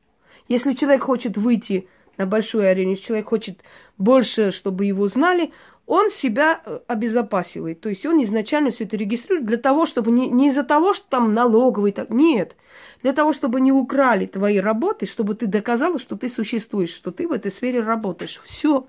[0.48, 3.62] Если человек хочет выйти на большую арену, если человек хочет
[3.98, 5.52] больше, чтобы его знали,
[5.87, 7.80] он себя э, обезопасивает.
[7.80, 11.06] То есть он изначально все это регистрирует для того, чтобы не, не из-за того, что
[11.09, 12.56] там налоговый, так, нет.
[13.02, 17.28] Для того, чтобы не украли твои работы, чтобы ты доказала, что ты существуешь, что ты
[17.28, 18.40] в этой сфере работаешь.
[18.44, 18.88] Все.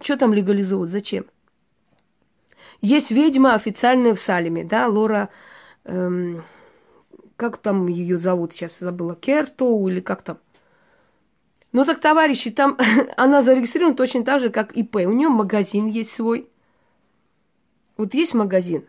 [0.00, 0.90] Что там легализовывать?
[0.90, 1.26] Зачем?
[2.80, 5.30] Есть ведьма официальная в Салеме, да, Лора,
[5.84, 6.44] эм,
[7.36, 10.38] как там ее зовут, сейчас забыла, Кертоу или как там.
[11.72, 12.78] Ну так, товарищи, там
[13.16, 14.96] она зарегистрирована точно так же, как ИП.
[14.96, 16.48] У нее магазин есть свой.
[17.96, 18.86] Вот есть магазин.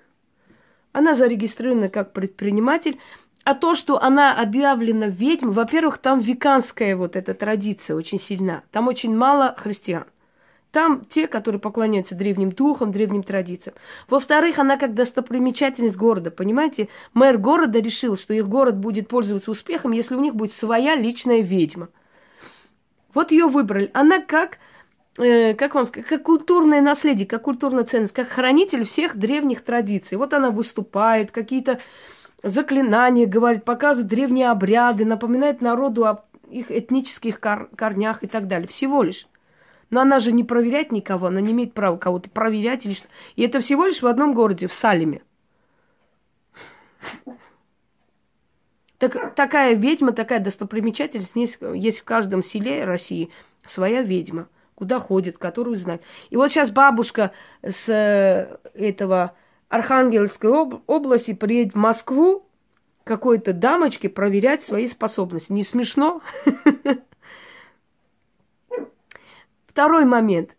[0.91, 2.99] Она зарегистрирована как предприниматель.
[3.43, 8.63] А то, что она объявлена ведьмой, во-первых, там веканская вот эта традиция очень сильна.
[8.71, 10.05] Там очень мало христиан.
[10.77, 13.75] Там те, которые поклоняются древним духам, древним традициям.
[14.07, 16.87] Во-вторых, она как достопримечательность города, понимаете?
[17.15, 21.39] Мэр города решил, что их город будет пользоваться успехом, если у них будет своя личная
[21.39, 21.89] ведьма.
[23.11, 23.89] Вот ее выбрали.
[23.95, 24.59] Она как,
[25.17, 30.15] э, как вам сказать, как культурное наследие, как культурная ценность, как хранитель всех древних традиций.
[30.15, 31.79] Вот она выступает, какие-то
[32.43, 38.67] заклинания говорит, показывает древние обряды, напоминает народу о их этнических кор- корнях и так далее.
[38.67, 39.25] Всего лишь.
[39.89, 43.07] Но она же не проверяет никого, она не имеет права кого-то проверять или что.
[43.35, 45.21] И это всего лишь в одном городе, в Салеме.
[48.97, 53.29] Так, такая ведьма, такая достопримечательность есть, есть в каждом селе России
[53.65, 56.01] своя ведьма, куда ходит, которую знает.
[56.31, 59.33] И вот сейчас бабушка с э, этого
[59.69, 62.47] Архангельской об- области приедет в Москву
[63.03, 65.51] какой-то дамочке проверять свои способности.
[65.51, 66.21] Не смешно?
[69.77, 70.55] Второй момент.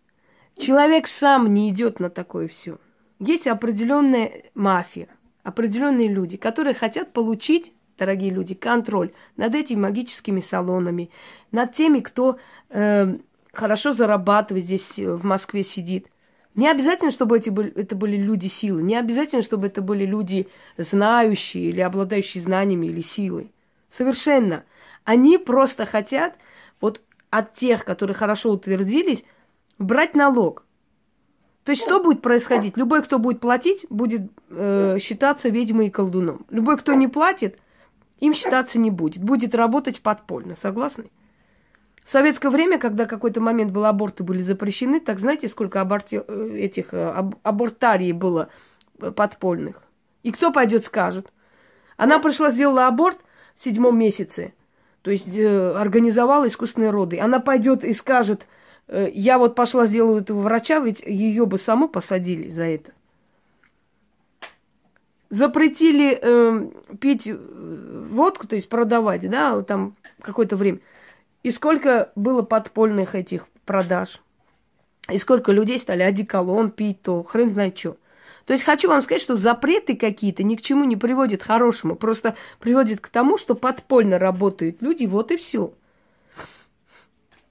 [0.57, 2.79] Человек сам не идет на такое все.
[3.19, 5.09] Есть определенная мафия,
[5.43, 11.11] определенные люди, которые хотят получить дорогие люди, контроль над этими магическими салонами,
[11.51, 13.17] над теми, кто э,
[13.53, 16.07] хорошо зарабатывает здесь э, в Москве сидит.
[16.55, 20.47] Не обязательно, чтобы эти были, это были люди силы, не обязательно, чтобы это были люди
[20.77, 23.51] знающие или обладающие знаниями или силой.
[23.91, 24.63] Совершенно.
[25.03, 26.37] Они просто хотят
[27.31, 29.25] от тех, которые хорошо утвердились,
[29.79, 30.65] брать налог.
[31.65, 32.77] То есть что будет происходить?
[32.77, 36.47] Любой, кто будет платить, будет э, считаться ведьмой и колдуном.
[36.49, 37.59] Любой, кто не платит,
[38.21, 39.23] им считаться не будет.
[39.23, 40.55] Будет работать подпольно.
[40.55, 41.11] Согласны?
[42.05, 46.23] В советское время, когда какой-то момент был аборты были запрещены, так знаете, сколько аборти...
[46.27, 47.35] Э, этих э, аб...
[47.43, 48.49] абортарий было
[48.97, 49.83] подпольных?
[50.23, 51.35] И кто пойдет скажет?
[51.99, 53.19] Она пришла, сделала аборт
[53.57, 54.55] в седьмом месяце,
[55.03, 57.19] то есть э, организовала искусственные роды.
[57.21, 58.47] Она пойдет и скажет,
[58.89, 62.93] э, я вот пошла сделаю этого врача, ведь ее бы саму посадили за это
[65.31, 67.37] запретили э, пить э,
[68.11, 70.79] водку, то есть продавать, да, там какое-то время.
[71.43, 74.21] И сколько было подпольных этих продаж.
[75.11, 77.97] И сколько людей стали одеколон пить, то хрен знает что.
[78.49, 81.97] То есть хочу вам сказать, что запреты какие-то ни к чему не приводят хорошему.
[81.97, 85.75] Просто приводят к тому, что подпольно работают люди, вот и все.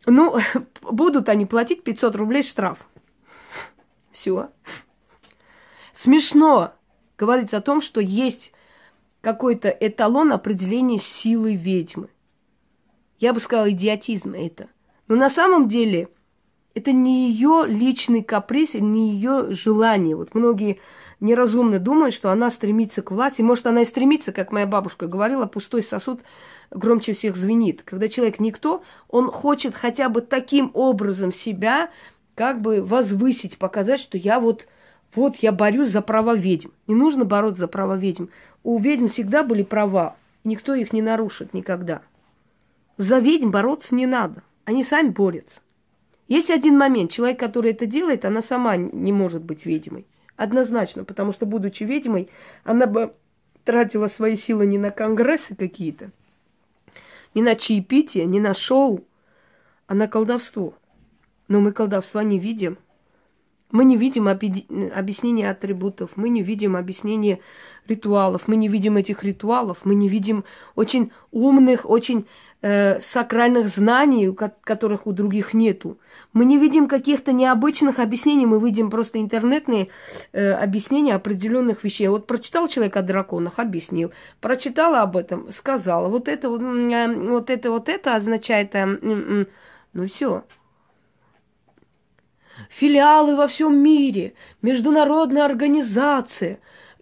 [0.07, 0.39] Ну,
[0.81, 2.87] будут они платить 500 рублей штраф.
[4.11, 4.49] Все.
[5.93, 6.73] Смешно
[7.15, 8.51] говорится о том, что есть
[9.21, 12.09] какой-то эталон определения силы ведьмы.
[13.19, 14.67] Я бы сказала, идиотизм это.
[15.07, 16.09] Но на самом деле
[16.77, 20.15] это не ее личный каприз, не ее желание.
[20.15, 20.79] Вот многие
[21.19, 23.41] неразумно думают, что она стремится к власти.
[23.41, 26.21] Может, она и стремится, как моя бабушка говорила, пустой сосуд
[26.69, 27.81] громче всех звенит.
[27.81, 31.89] Когда человек никто, он хочет хотя бы таким образом себя
[32.35, 34.67] как бы возвысить, показать, что я вот
[35.15, 36.69] вот я борюсь за права ведьм.
[36.85, 38.25] Не нужно бороться за права ведьм.
[38.63, 40.15] У ведьм всегда были права.
[40.43, 42.01] Никто их не нарушит никогда.
[42.97, 44.43] За ведьм бороться не надо.
[44.65, 45.61] Они сами борются.
[46.27, 47.11] Есть один момент.
[47.11, 50.05] Человек, который это делает, она сама не может быть ведьмой.
[50.35, 52.29] Однозначно, потому что, будучи ведьмой,
[52.63, 53.13] она бы
[53.63, 56.11] тратила свои силы не на конгрессы какие-то,
[57.33, 59.03] не на чаепитие, не на шоу,
[59.87, 60.73] а на колдовство.
[61.47, 62.77] Но мы колдовства не видим–
[63.71, 67.39] Мы не видим объяснения атрибутов, мы не видим объяснения
[67.89, 72.27] ритуалов, мы не видим этих ритуалов, мы не видим очень умных, очень
[72.61, 75.97] э, сакральных знаний, которых у других нету.
[76.33, 79.89] Мы не видим каких-то необычных объяснений, мы видим просто интернетные
[80.31, 82.07] э, объяснения определенных вещей.
[82.07, 84.11] Вот прочитал человек о драконах, объяснил.
[84.39, 86.07] Прочитала об этом, сказала.
[86.07, 89.45] Вот это вот, э, вот это вот это означает, э, э,
[89.93, 90.43] ну все,
[92.69, 96.59] филиалы во всем мире, международная организация,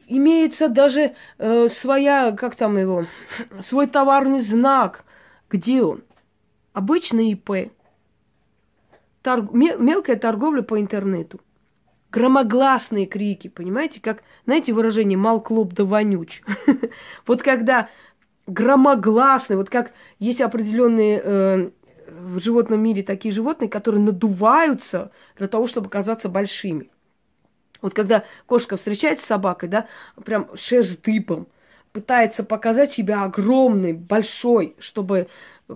[0.07, 3.05] имеется даже э, своя, как там его,
[3.61, 5.03] свой товарный знак.
[5.49, 6.03] Где он?
[6.73, 7.71] Обычный ИП.
[9.21, 9.53] Торг...
[9.53, 11.39] Мелкая торговля по интернету.
[12.11, 16.43] Громогласные крики, понимаете, как, знаете, выражение «мал клуб да вонюч».
[17.27, 17.89] Вот когда
[18.47, 21.69] громогласные, вот как есть определенные э,
[22.19, 26.89] в животном мире такие животные, которые надуваются для того, чтобы казаться большими.
[27.81, 29.87] Вот когда кошка встречается с собакой, да,
[30.23, 31.47] прям шерсть дыбом,
[31.91, 35.27] пытается показать себя огромной, большой, чтобы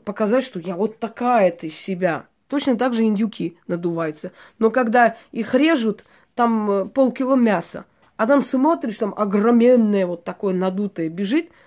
[0.04, 2.26] показать, что я вот такая-то из себя.
[2.48, 4.32] Точно так же индюки надуваются.
[4.58, 6.04] Но когда их режут,
[6.36, 7.86] там э, полкило мяса,
[8.18, 11.52] а там смотришь, там огроменное вот такое надутое бежит–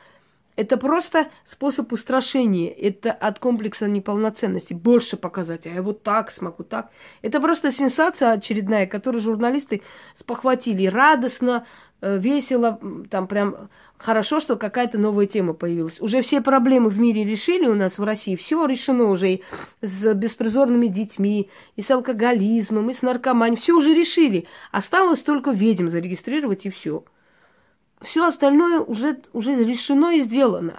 [0.54, 2.70] это просто способ устрашения.
[2.70, 4.74] Это от комплекса неполноценности.
[4.74, 5.66] Больше показать.
[5.66, 6.90] А я вот так смогу, так.
[7.22, 9.82] Это просто сенсация очередная, которую журналисты
[10.14, 10.86] спохватили.
[10.86, 11.66] Радостно,
[12.02, 12.78] э, весело,
[13.10, 16.00] там прям хорошо, что какая-то новая тема появилась.
[16.00, 18.36] Уже все проблемы в мире решили у нас в России.
[18.36, 19.42] Все решено уже и
[19.80, 23.58] с беспризорными детьми, и с алкоголизмом, и с наркоманией.
[23.58, 24.46] Все уже решили.
[24.70, 27.04] Осталось только ведьм зарегистрировать и все
[28.02, 30.76] все остальное уже, уже решено и сделано.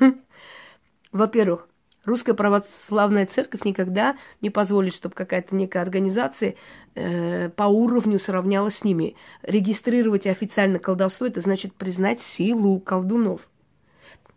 [1.12, 1.68] Во-первых,
[2.04, 6.54] Русская православная церковь никогда не позволит, чтобы какая-то некая организация
[6.94, 9.16] э, по уровню сравнялась с ними.
[9.42, 13.48] Регистрировать официально колдовство– это значит признать силу колдунов.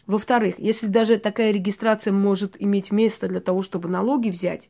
[0.05, 4.69] Во-вторых, если даже такая регистрация может иметь место для того, чтобы налоги взять,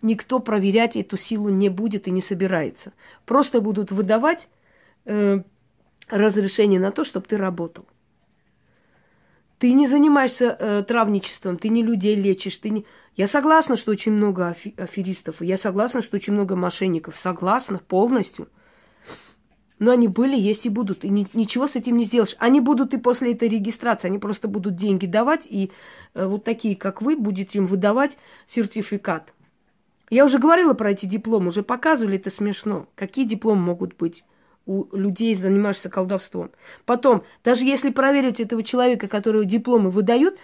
[0.00, 2.92] никто проверять эту силу не будет и не собирается.
[3.24, 4.48] Просто будут выдавать
[5.06, 5.42] э,
[6.08, 7.86] разрешение на то, чтобы ты работал.
[9.58, 12.86] Ты не занимаешься э, травничеством, ты не людей лечишь, ты не...
[13.16, 18.48] Я согласна, что очень много афи- аферистов, я согласна, что очень много мошенников, согласна полностью.
[19.78, 22.36] Но они были, есть и будут, и ни- ничего с этим не сделаешь.
[22.38, 25.70] Они будут и после этой регистрации, они просто будут деньги давать, и
[26.12, 29.32] э, вот такие, как вы, будете им выдавать сертификат.
[30.10, 32.88] Я уже говорила про эти дипломы, уже показывали, это смешно.
[32.94, 34.22] Какие дипломы могут быть?
[34.66, 36.50] У людей, занимаешься колдовством.
[36.84, 40.36] Потом, даже если проверить этого человека, который дипломы выдают,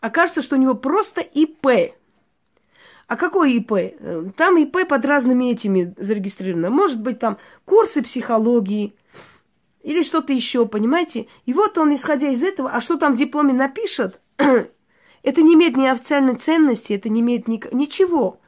[0.00, 1.94] окажется, что у него просто ИП.
[3.06, 4.34] А какой ИП?
[4.36, 6.70] Там ИП под разными этими зарегистрировано.
[6.70, 8.94] Может быть, там курсы психологии
[9.82, 11.26] или что-то еще, понимаете?
[11.46, 15.76] И вот он, исходя из этого, а что там в дипломе напишет, это не имеет
[15.76, 18.41] ни официальной ценности, это не имеет ни, ничего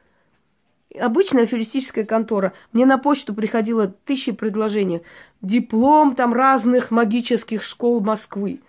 [0.93, 2.53] обычная аферистическая контора.
[2.71, 5.01] Мне на почту приходило тысячи предложений.
[5.41, 8.61] Диплом там разных магических школ Москвы.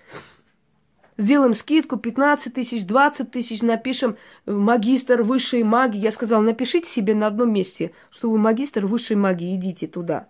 [1.19, 5.99] Сделаем скидку 15 тысяч, 20 тысяч, напишем магистр высшей магии.
[5.99, 10.29] Я сказал, напишите себе на одном месте, что вы магистр высшей магии, идите туда.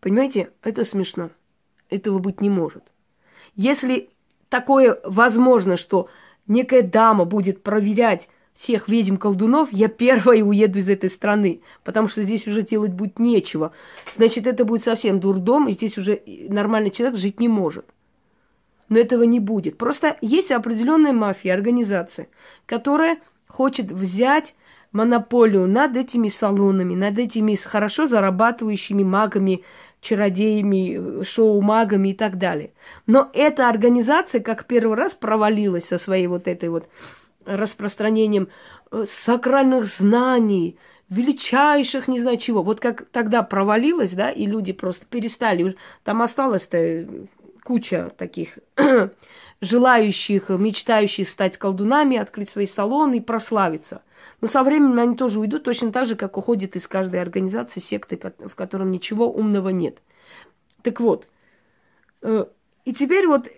[0.00, 1.30] Понимаете, это смешно.
[1.90, 2.82] Этого быть не может.
[3.54, 4.10] Если
[4.48, 6.08] такое возможно, что
[6.48, 8.28] некая дама будет проверять
[8.58, 13.70] всех ведьм-колдунов, я первая уеду из этой страны, потому что здесь уже делать будет нечего.
[14.16, 17.86] Значит, это будет совсем дурдом, и здесь уже нормальный человек жить не может.
[18.88, 19.78] Но этого не будет.
[19.78, 22.26] Просто есть определенная мафия, организация,
[22.66, 24.56] которая хочет взять
[24.90, 29.62] монополию над этими салонами, над этими хорошо зарабатывающими магами,
[30.00, 32.72] чародеями, шоу-магами и так далее.
[33.06, 36.88] Но эта организация, как первый раз провалилась со своей вот этой вот
[37.56, 38.48] распространением
[38.90, 42.62] э, сакральных знаний, величайших, не знаю чего.
[42.62, 45.76] Вот как тогда провалилось, да, и люди просто перестали.
[46.04, 47.06] Там осталось-то
[47.64, 48.58] куча таких
[49.60, 54.02] желающих, мечтающих стать колдунами, открыть свои салоны и прославиться.
[54.40, 58.18] Но со временем они тоже уйдут, точно так же, как уходит из каждой организации, секты,
[58.38, 59.98] в котором ничего умного нет.
[60.82, 61.28] Так вот,
[62.22, 62.46] э,
[62.84, 63.48] и теперь вот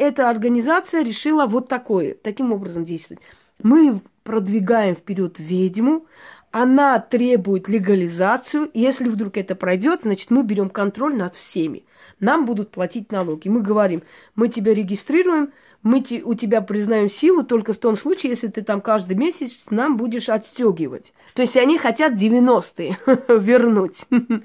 [0.00, 3.22] эта организация решила вот такое, таким образом действовать.
[3.62, 6.06] Мы продвигаем вперед ведьму,
[6.50, 8.70] она требует легализацию.
[8.72, 11.84] Если вдруг это пройдет, значит, мы берем контроль над всеми.
[12.18, 13.48] Нам будут платить налоги.
[13.48, 14.02] Мы говорим,
[14.34, 15.52] мы тебя регистрируем,
[15.82, 19.52] мы те, у тебя признаем силу только в том случае, если ты там каждый месяц
[19.68, 21.12] нам будешь отстегивать.
[21.34, 22.98] То есть они хотят 90-е
[23.38, 24.06] вернуть.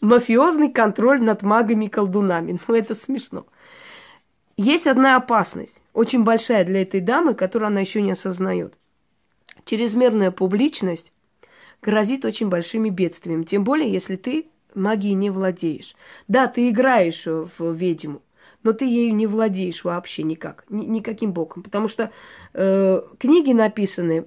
[0.00, 2.58] Мафиозный контроль над магами и колдунами.
[2.66, 3.46] Ну, это смешно.
[4.56, 8.74] Есть одна опасность, очень большая для этой дамы, которую она еще не осознает.
[9.66, 11.12] Чрезмерная публичность
[11.82, 13.44] грозит очень большими бедствиями.
[13.44, 15.94] Тем более, если ты магией не владеешь.
[16.26, 18.22] Да, ты играешь в ведьму,
[18.62, 21.62] но ты ею не владеешь вообще никак, ни, никаким боком.
[21.62, 22.10] Потому что
[22.54, 24.26] э, книги написаны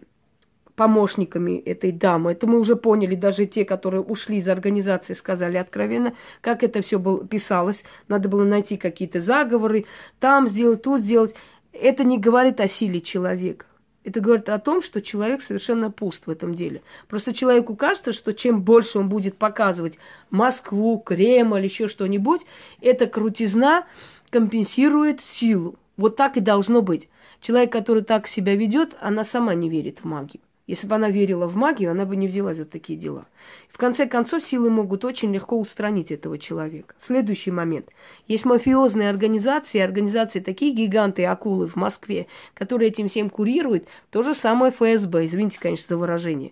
[0.79, 2.31] помощниками этой дамы.
[2.31, 6.99] Это мы уже поняли, даже те, которые ушли из организации, сказали откровенно, как это все
[6.99, 7.83] было, писалось.
[8.07, 9.83] Надо было найти какие-то заговоры,
[10.21, 11.35] там сделать, тут сделать.
[11.73, 13.65] Это не говорит о силе человека.
[14.05, 16.81] Это говорит о том, что человек совершенно пуст в этом деле.
[17.09, 19.97] Просто человеку кажется, что чем больше он будет показывать
[20.29, 22.45] Москву, Кремль, еще что-нибудь,
[22.79, 23.85] эта крутизна
[24.29, 25.75] компенсирует силу.
[25.97, 27.09] Вот так и должно быть.
[27.41, 30.39] Человек, который так себя ведет, она сама не верит в магию.
[30.69, 33.25] Если бы она верила в магию, она бы не взялась за такие дела.
[33.69, 36.93] В конце концов, силы могут очень легко устранить этого человека.
[36.99, 37.87] Следующий момент.
[38.27, 43.87] Есть мафиозные организации, организации такие гиганты, акулы в Москве, которые этим всем курируют.
[44.11, 46.51] То же самое ФСБ, извините, конечно, за выражение.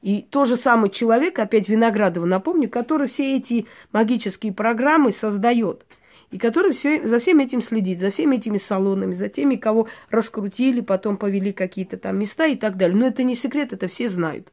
[0.00, 5.84] И тот же самый человек, опять Виноградова напомню, который все эти магические программы создает–
[6.30, 10.80] и который все, за всем этим следит, за всеми этими салонами, за теми, кого раскрутили,
[10.80, 12.96] потом повели какие-то там места и так далее.
[12.96, 14.52] Но это не секрет, это все знают.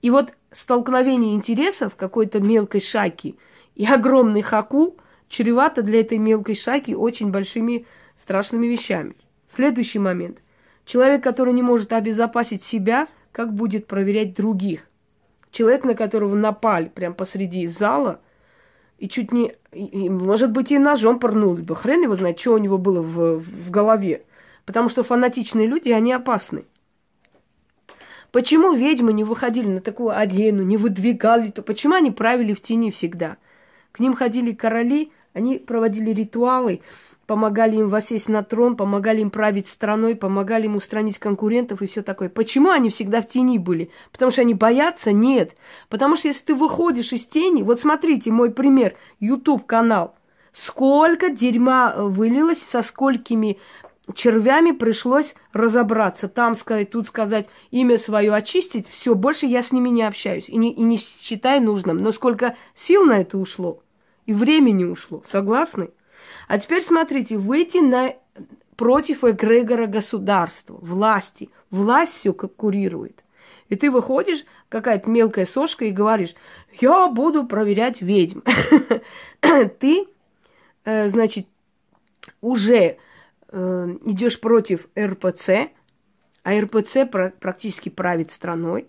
[0.00, 3.36] И вот столкновение интересов какой-то мелкой шайки
[3.74, 4.96] и огромных акул
[5.28, 7.84] чревато для этой мелкой шайки очень большими
[8.16, 9.16] страшными вещами.
[9.50, 10.38] Следующий момент.
[10.86, 14.88] Человек, который не может обезопасить себя, как будет проверять других?
[15.50, 18.22] Человек, на которого напали прямо посреди зала–
[18.98, 21.76] и чуть не, и, может быть, и ножом порнули бы.
[21.76, 24.24] Хрен его знает, что у него было в, в голове.
[24.66, 26.64] Потому что фанатичные люди, они опасны.
[28.32, 32.90] Почему ведьмы не выходили на такую арену, не выдвигали, то почему они правили в тени
[32.90, 33.38] всегда?
[33.92, 36.82] К ним ходили короли, они проводили ритуалы,
[37.28, 42.02] помогали им восесть на трон, помогали им править страной, помогали им устранить конкурентов и все
[42.02, 42.30] такое.
[42.30, 43.90] Почему они всегда в тени были?
[44.10, 45.12] Потому что они боятся?
[45.12, 45.54] Нет.
[45.90, 50.14] Потому что если ты выходишь из тени, вот смотрите мой пример, YouTube канал,
[50.52, 53.58] сколько дерьма э, вылилось, со сколькими
[54.14, 56.28] червями пришлось разобраться.
[56.28, 58.88] Там сказать, тут сказать, имя свое очистить.
[58.88, 61.98] Все, больше я с ними не общаюсь и не, и не считаю нужным.
[61.98, 63.82] Но сколько сил на это ушло
[64.24, 65.22] и времени ушло.
[65.26, 65.90] Согласны?
[66.48, 68.14] А теперь смотрите, выйти на
[68.74, 71.50] против эгрегора государства, власти.
[71.70, 73.22] Власть все курирует.
[73.68, 76.34] И ты выходишь, какая-то мелкая сошка, и говоришь,
[76.80, 78.40] я буду проверять ведьм.
[79.78, 80.06] Ты,
[80.84, 81.46] э, значит,
[82.40, 82.96] уже
[83.48, 85.50] э, идешь против РПЦ,
[86.44, 87.04] а РПЦ
[87.40, 88.86] практически правит страной.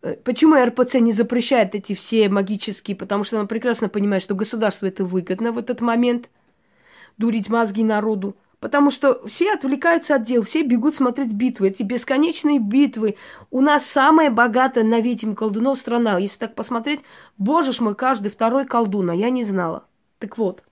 [0.00, 2.96] Э, почему РПЦ не запрещает эти все магические?
[2.96, 6.30] Потому что она прекрасно понимает, что государству это выгодно в этот момент–
[7.16, 8.36] дурить мозги народу.
[8.60, 13.16] Потому что все отвлекаются от дел, все бегут смотреть битвы, эти бесконечные битвы.
[13.50, 16.18] У нас самая богатая на ведьм колдунов страна.
[16.18, 17.00] Если так посмотреть,
[17.36, 19.84] боже ж мой, каждый второй колдун, а я не знала.
[20.18, 20.62] Так вот,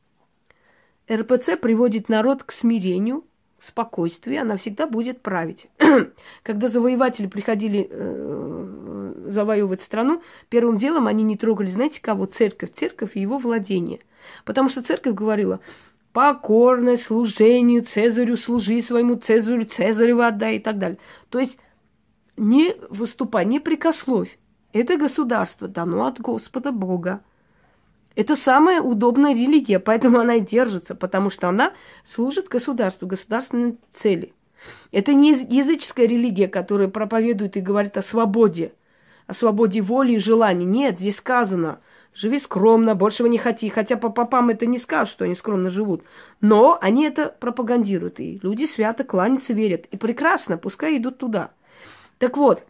[1.11, 3.25] РПЦ приводит народ к смирению,
[3.61, 5.69] спокойствию, она всегда будет править.
[6.43, 12.25] Когда завоеватели приходили э, завоевывать страну, первым делом они не трогали, знаете кого?
[12.25, 14.01] Церковь, церковь и его владение.
[14.45, 15.61] Потому что церковь говорила,
[16.13, 20.99] покорное служению Цезарю служи своему Цезарю, Цезарю отдай и так далее.
[21.31, 21.59] То есть
[22.37, 24.39] не выступай, не прикословь.
[24.73, 27.21] Это государство дано от Господа Бога.
[28.15, 31.73] Это самая удобная религия, поэтому она и держится, потому что она
[32.05, 34.35] служит государству, государственной цели.
[34.93, 38.73] Это не языческая религия, которая проповедует и говорит о свободе,
[39.27, 40.67] о свободе воли и желаний.
[40.67, 41.81] Нет, здесь сказано–
[42.15, 43.69] Живи скромно, большего не хоти.
[43.69, 46.03] Хотя по попам это не скажут, что они скромно живут.
[46.41, 48.21] Но они это пропагандируют.
[48.21, 49.87] И люди свято кланяются, верят.
[49.91, 51.53] И прекрасно, пускай идут туда.
[52.19, 52.67] Так вот,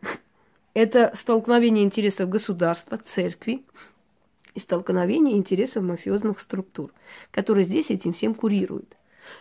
[0.75, 3.63] это столкновение интересов государства, церкви
[4.55, 6.93] и столкновение интересов мафиозных структур,
[7.31, 8.97] которые здесь этим всем курируют.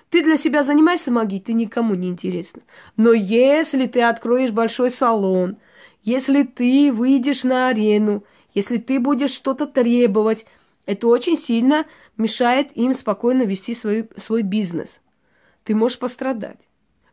[0.10, 2.62] Ты для себя занимаешься магией, ты никому не интересно.
[2.97, 5.58] Но если ты откроешь большой салон,
[6.04, 8.24] если ты выйдешь на арену,
[8.54, 10.45] если ты будешь что-то требовать,
[10.86, 11.86] это очень сильно
[12.18, 14.99] мешает им спокойно вести свой, свой бизнес.
[15.64, 16.68] Ты можешь пострадать.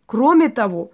[0.07, 0.91] Кроме того,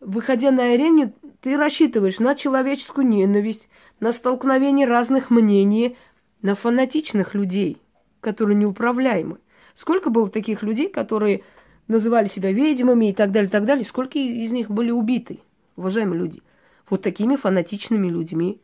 [0.00, 3.68] выходя на арену, ты рассчитываешь на человеческую ненависть,
[4.00, 5.96] на столкновение разных мнений,
[6.42, 7.78] на фанатичных людей,
[8.20, 9.38] которые неуправляемы.
[9.74, 11.42] Сколько было таких людей, которые
[11.88, 13.84] называли себя ведьмами и так далее, так далее.
[13.84, 15.40] Сколько из них были убиты,
[15.76, 16.42] уважаемые люди?
[16.88, 18.60] Вот такими фанатичными людьми.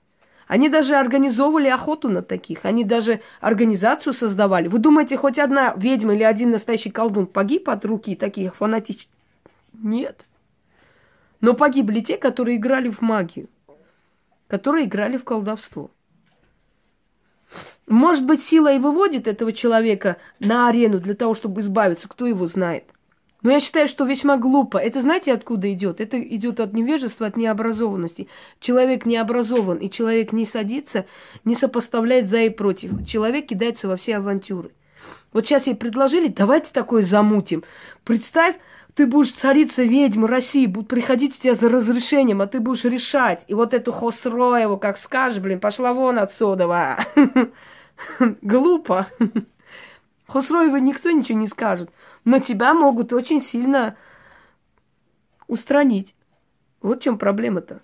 [0.51, 2.65] Они даже организовывали охоту на таких.
[2.65, 4.67] Они даже организацию создавали.
[4.67, 9.07] Вы думаете, хоть одна ведьма или один настоящий колдун погиб от руки таких фанатичных?
[9.73, 10.27] Нет.
[11.41, 13.49] Но погибли те, которые играли в магию,
[14.49, 15.93] которые играли в колдовство.
[17.87, 22.47] Может быть, сила и выводит этого человека на арену для того, чтобы избавиться, кто его
[22.47, 22.87] знает.
[23.43, 24.77] Но я считаю, что весьма глупо.
[24.79, 26.01] Это знаете, откуда идет?
[26.01, 28.29] Это идет от невежества, от необразованности.
[28.59, 31.07] Человек не образован, и человек не садится,
[31.45, 33.07] не сопоставляет за и против.
[33.07, 34.73] Человек кидается во все авантюры.
[35.33, 37.65] Вот сейчас ей предложили, давайте такое замутим.
[38.05, 38.57] Представь,
[38.95, 43.45] ты будешь царица ведьмы России, будут приходить у тебя за разрешением, а ты будешь решать.
[43.47, 46.99] И вот эту Хосроеву, как скажешь, блин, пошла вон отсюда.
[48.43, 49.07] Глупо.
[50.31, 51.91] Хосроева никто ничего не скажет.
[52.25, 53.97] Но тебя могут очень сильно
[55.49, 56.15] устранить.
[56.81, 57.83] Вот в чем проблема-то.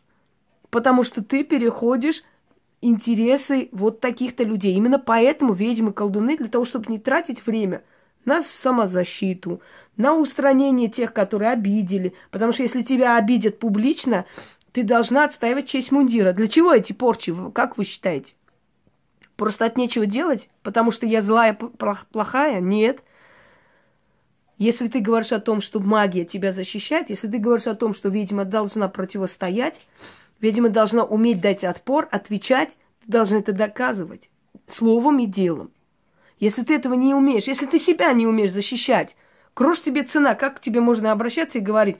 [0.70, 2.22] Потому что ты переходишь
[2.80, 4.74] интересы вот таких-то людей.
[4.74, 7.82] Именно поэтому ведьмы, колдуны, для того, чтобы не тратить время
[8.24, 9.60] на самозащиту,
[9.96, 12.14] на устранение тех, которые обидели.
[12.30, 14.24] Потому что если тебя обидят публично,
[14.70, 16.32] ты должна отстаивать честь мундира.
[16.32, 18.34] Для чего эти порчи, как вы считаете?
[19.36, 20.48] Просто от нечего делать?
[20.62, 21.54] Потому что я злая,
[22.10, 22.60] плохая?
[22.60, 23.02] Нет.
[24.58, 28.08] Если ты говоришь о том, что магия тебя защищает, если ты говоришь о том, что
[28.08, 29.80] ведьма должна противостоять,
[30.40, 34.30] ведьма должна уметь дать отпор, отвечать, ты должна это доказывать
[34.66, 35.70] словом и делом.
[36.38, 39.16] Если ты этого не умеешь, если ты себя не умеешь защищать,
[39.54, 41.96] крош тебе цена, как к тебе можно обращаться и говорить,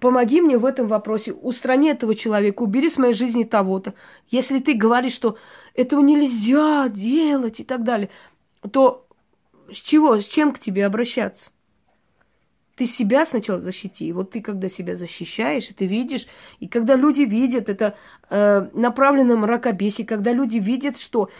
[0.00, 3.94] помоги мне в этом вопросе, устрани этого человека, убери с моей жизни того-то.
[4.28, 5.36] Если ты говоришь, что
[5.76, 8.08] этого нельзя делать и так далее,
[8.72, 9.06] то
[9.70, 11.50] с чего, с чем к тебе обращаться?
[12.76, 14.06] Ты себя сначала защити.
[14.06, 16.26] И вот ты, когда себя защищаешь, ты видишь,
[16.60, 17.96] и когда люди видят это
[18.28, 21.30] э, направлено мракобесие, когда люди видят, что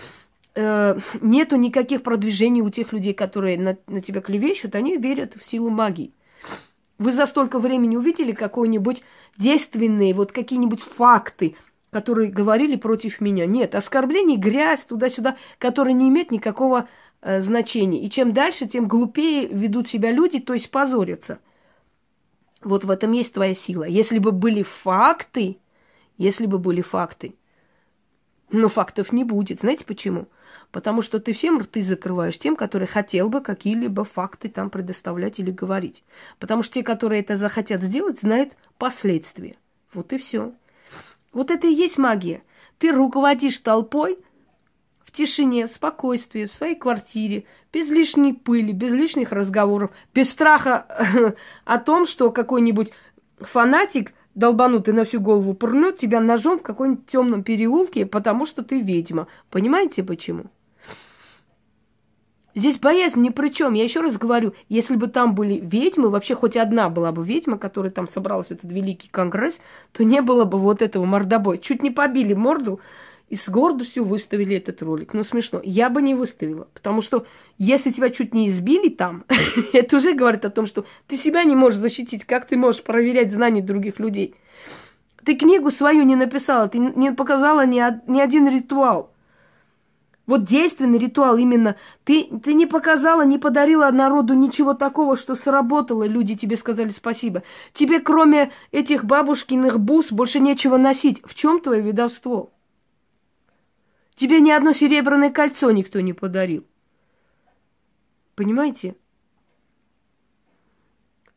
[0.54, 5.44] э, нету никаких продвижений у тех людей, которые на, на тебя клевещут, они верят в
[5.44, 6.12] силу магии.
[6.98, 9.02] Вы за столько времени увидели какой-нибудь
[9.36, 11.54] действенные, вот какие-нибудь факты,
[11.90, 13.46] которые говорили против меня?
[13.46, 16.88] Нет, оскорбление, грязь, туда-сюда, которые не имеют никакого
[17.22, 18.02] э, значения.
[18.02, 21.38] И чем дальше, тем глупее ведут себя люди, то есть позорятся.
[22.62, 23.84] Вот в этом есть твоя сила.
[23.84, 25.58] Если бы были факты,
[26.18, 27.34] если бы были факты,
[28.50, 29.60] но фактов не будет.
[29.60, 30.28] Знаете почему?
[30.70, 35.50] Потому что ты всем рты закрываешь тем, которые хотел бы какие-либо факты там предоставлять или
[35.50, 36.04] говорить.
[36.38, 39.56] Потому что те, которые это захотят сделать, знают последствия.
[39.92, 40.52] Вот и все.
[41.32, 42.42] Вот это и есть магия.
[42.78, 44.18] Ты руководишь толпой
[45.04, 50.86] в тишине, в спокойствии, в своей квартире, без лишней пыли, без лишних разговоров, без страха
[51.64, 52.92] о том, что какой-нибудь
[53.38, 58.80] фанатик долбанутый на всю голову пырнет тебя ножом в каком-нибудь темном переулке, потому что ты
[58.80, 59.28] ведьма.
[59.50, 60.44] Понимаете почему?
[62.56, 63.74] Здесь боязнь ни при чем.
[63.74, 67.58] Я еще раз говорю, если бы там были ведьмы, вообще хоть одна была бы ведьма,
[67.58, 69.60] которая там собралась в этот великий конгресс,
[69.92, 71.58] то не было бы вот этого мордобоя.
[71.58, 72.80] Чуть не побили морду
[73.28, 75.12] и с гордостью выставили этот ролик.
[75.12, 75.60] Ну, смешно.
[75.62, 77.26] Я бы не выставила, потому что
[77.58, 79.24] если тебя чуть не избили там,
[79.74, 82.24] это уже говорит о том, что ты себя не можешь защитить.
[82.24, 84.34] Как ты можешь проверять знания других людей?
[85.26, 89.10] Ты книгу свою не написала, ты не показала ни, ни один ритуал.
[90.26, 91.76] Вот действенный ритуал именно.
[92.04, 96.04] Ты, ты не показала, не подарила народу ничего такого, что сработало.
[96.04, 97.44] Люди тебе сказали спасибо.
[97.72, 101.22] Тебе, кроме этих бабушкиных бус, больше нечего носить.
[101.24, 102.52] В чем твое ведовство?
[104.16, 106.66] Тебе ни одно серебряное кольцо никто не подарил.
[108.34, 108.96] Понимаете?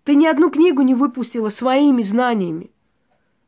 [0.04, 2.72] Ты ни одну книгу не выпустила своими знаниями.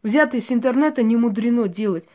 [0.04, 2.08] Взятые с интернета не мудрено делать.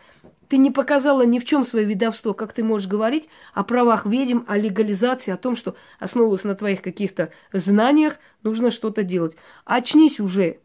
[0.49, 4.41] Ты не показала ни в чем свое ведовство, как ты можешь говорить о правах ведьм,
[4.47, 9.37] о легализации, о том, что основываясь на твоих каких-то знаниях, нужно что-то делать.
[9.65, 10.61] Очнись уже,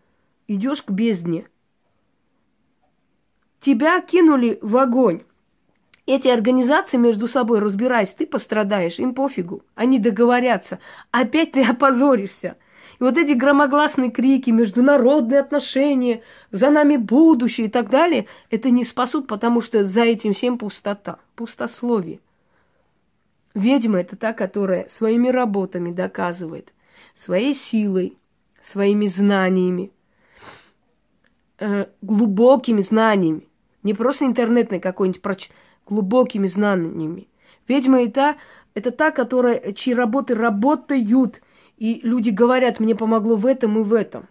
[0.48, 1.48] идешь к бездне.
[3.60, 5.22] Тебя кинули в огонь.
[6.06, 9.64] Эти организации между собой разбираясь, ты пострадаешь, им пофигу.
[9.76, 10.80] Они договорятся.
[11.12, 12.58] Опять ты опозоришься.
[13.02, 16.22] И вот эти громогласные крики, международные отношения,
[16.52, 21.18] за нами будущее и так далее, это не спасут, потому что за этим всем пустота,
[21.36, 22.20] пустословие.
[23.56, 26.74] Ведьма– это та, которая своими работами доказывает,
[27.16, 28.20] своей силой,
[28.62, 29.92] своими знаниями,
[31.58, 33.48] э, глубокими знаниями,
[33.82, 35.52] не просто интернетной какой-нибудь прочит,
[35.88, 37.28] глубокими знаниями.
[37.68, 38.36] Ведьма это,
[38.76, 41.42] это та, которая, чьи работы работают–
[41.82, 44.28] И люди говорят, мне помогло в этом и в этом.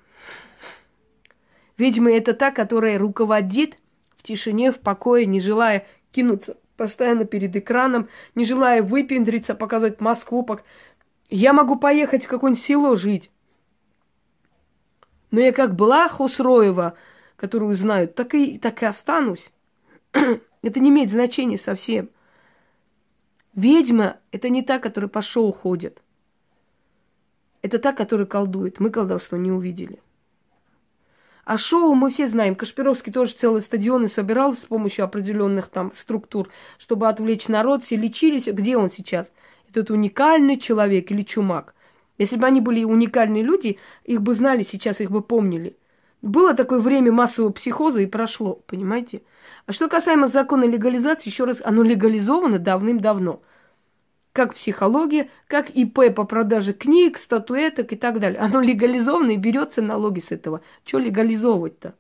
[1.77, 3.77] Ведьма это та, которая руководит
[4.17, 10.45] в тишине, в покое, не желая кинуться постоянно перед экраном, не желая выпендриться, показать Москву.
[10.45, 10.63] Пок...
[11.29, 13.33] Я могу поехать в какое-нибудь село жить.
[15.33, 16.95] Но я как была Хусроева,
[17.35, 19.51] которую знают, так и, так и останусь.
[20.13, 22.11] это не имеет значения совсем.
[23.55, 26.01] Ведьма– это не та, которая по шоу ходит.
[27.63, 28.81] Это та, которая колдует.
[28.81, 30.01] Мы колдовство не увидели.
[31.45, 32.55] А шоу мы все знаем.
[32.55, 36.49] Кашпировский тоже целые стадионы собирал с помощью определенных там структур,
[36.79, 37.83] чтобы отвлечь народ.
[37.83, 38.47] Все лечились.
[38.47, 39.33] Где он сейчас?
[39.69, 41.75] Этот уникальный человек или чумак?
[42.19, 45.77] Если бы они были уникальные люди, их бы знали сейчас, их бы помнили.
[46.23, 49.23] Было такое время массового психоза и прошло, понимаете?
[49.67, 53.43] А что касаемо закона легализации, еще раз, оно легализовано давным-давно
[54.33, 58.41] как психология, как ИП по продаже книг, статуэток и так далее.
[58.41, 60.61] Оно легализовано и берется налоги с этого.
[60.85, 61.95] Что легализовывать-то?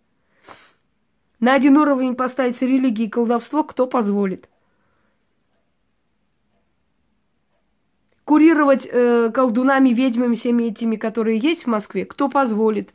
[1.41, 4.49] На один уровень поставить религии и колдовство кто позволит?
[8.25, 12.95] Курировать э, колдунами, ведьмами, всеми этими, которые есть в Москве, кто позволит?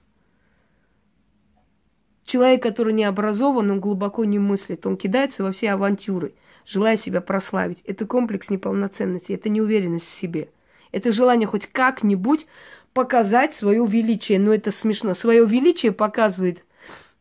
[2.24, 6.34] Человек, который не образован, он глубоко не мыслит, он кидается во все авантюры–
[6.66, 7.82] желая себя прославить.
[7.86, 10.50] Это комплекс неполноценности, это неуверенность в себе.
[10.92, 12.48] Это желание хоть как-нибудь
[12.94, 14.40] показать свое величие.
[14.40, 15.14] Но это смешно.
[15.14, 16.64] Свое величие показывает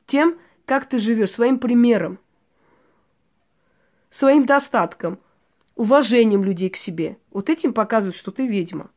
[0.06, 2.18] тем, как ты живешь, своим примером,
[4.10, 5.18] своим достатком,
[5.74, 7.18] уважением людей к себе.
[7.30, 8.90] Вот этим показывают, что ты ведьма.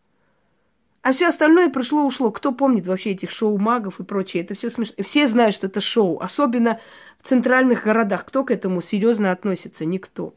[1.01, 2.31] А все остальное пришло-ушло.
[2.31, 4.43] Кто помнит вообще этих шоу-магов и прочее?
[4.43, 4.95] Это все смешно.
[5.03, 6.19] Все знают, что это шоу.
[6.19, 6.79] Особенно
[7.21, 8.25] в центральных городах.
[8.25, 9.85] Кто к этому серьезно относится?
[9.85, 10.33] Никто.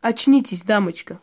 [0.00, 1.20] Очнитесь, дамочка.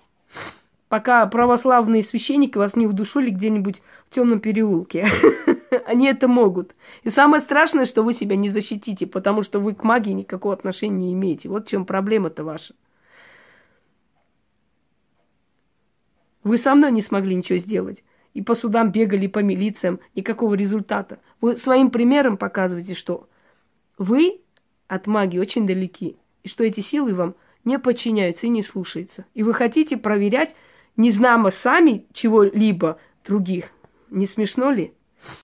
[0.89, 5.07] Пока православные священники вас не удушили где-нибудь в темном переулке.
[5.85, 6.75] Они это могут.
[7.03, 11.07] И самое страшное, что вы себя не защитите, потому что вы к магии никакого отношения
[11.07, 11.49] не имеете.
[11.49, 12.75] Вот в чем проблема-то ваша.
[16.45, 18.03] Вы со мной не смогли ничего сделать.
[18.35, 19.99] И по судам бегали, и по милициям.
[20.13, 21.19] Никакого результата.
[21.41, 23.27] Вы своим примером показываете, что
[23.97, 24.41] вы
[24.87, 26.17] от магии очень далеки.
[26.43, 29.25] И что эти силы вам не подчиняются и не слушаются.
[29.33, 30.55] И вы хотите проверять,
[30.97, 33.71] не знамо сами чего-либо других.
[34.11, 34.93] Не смешно ли?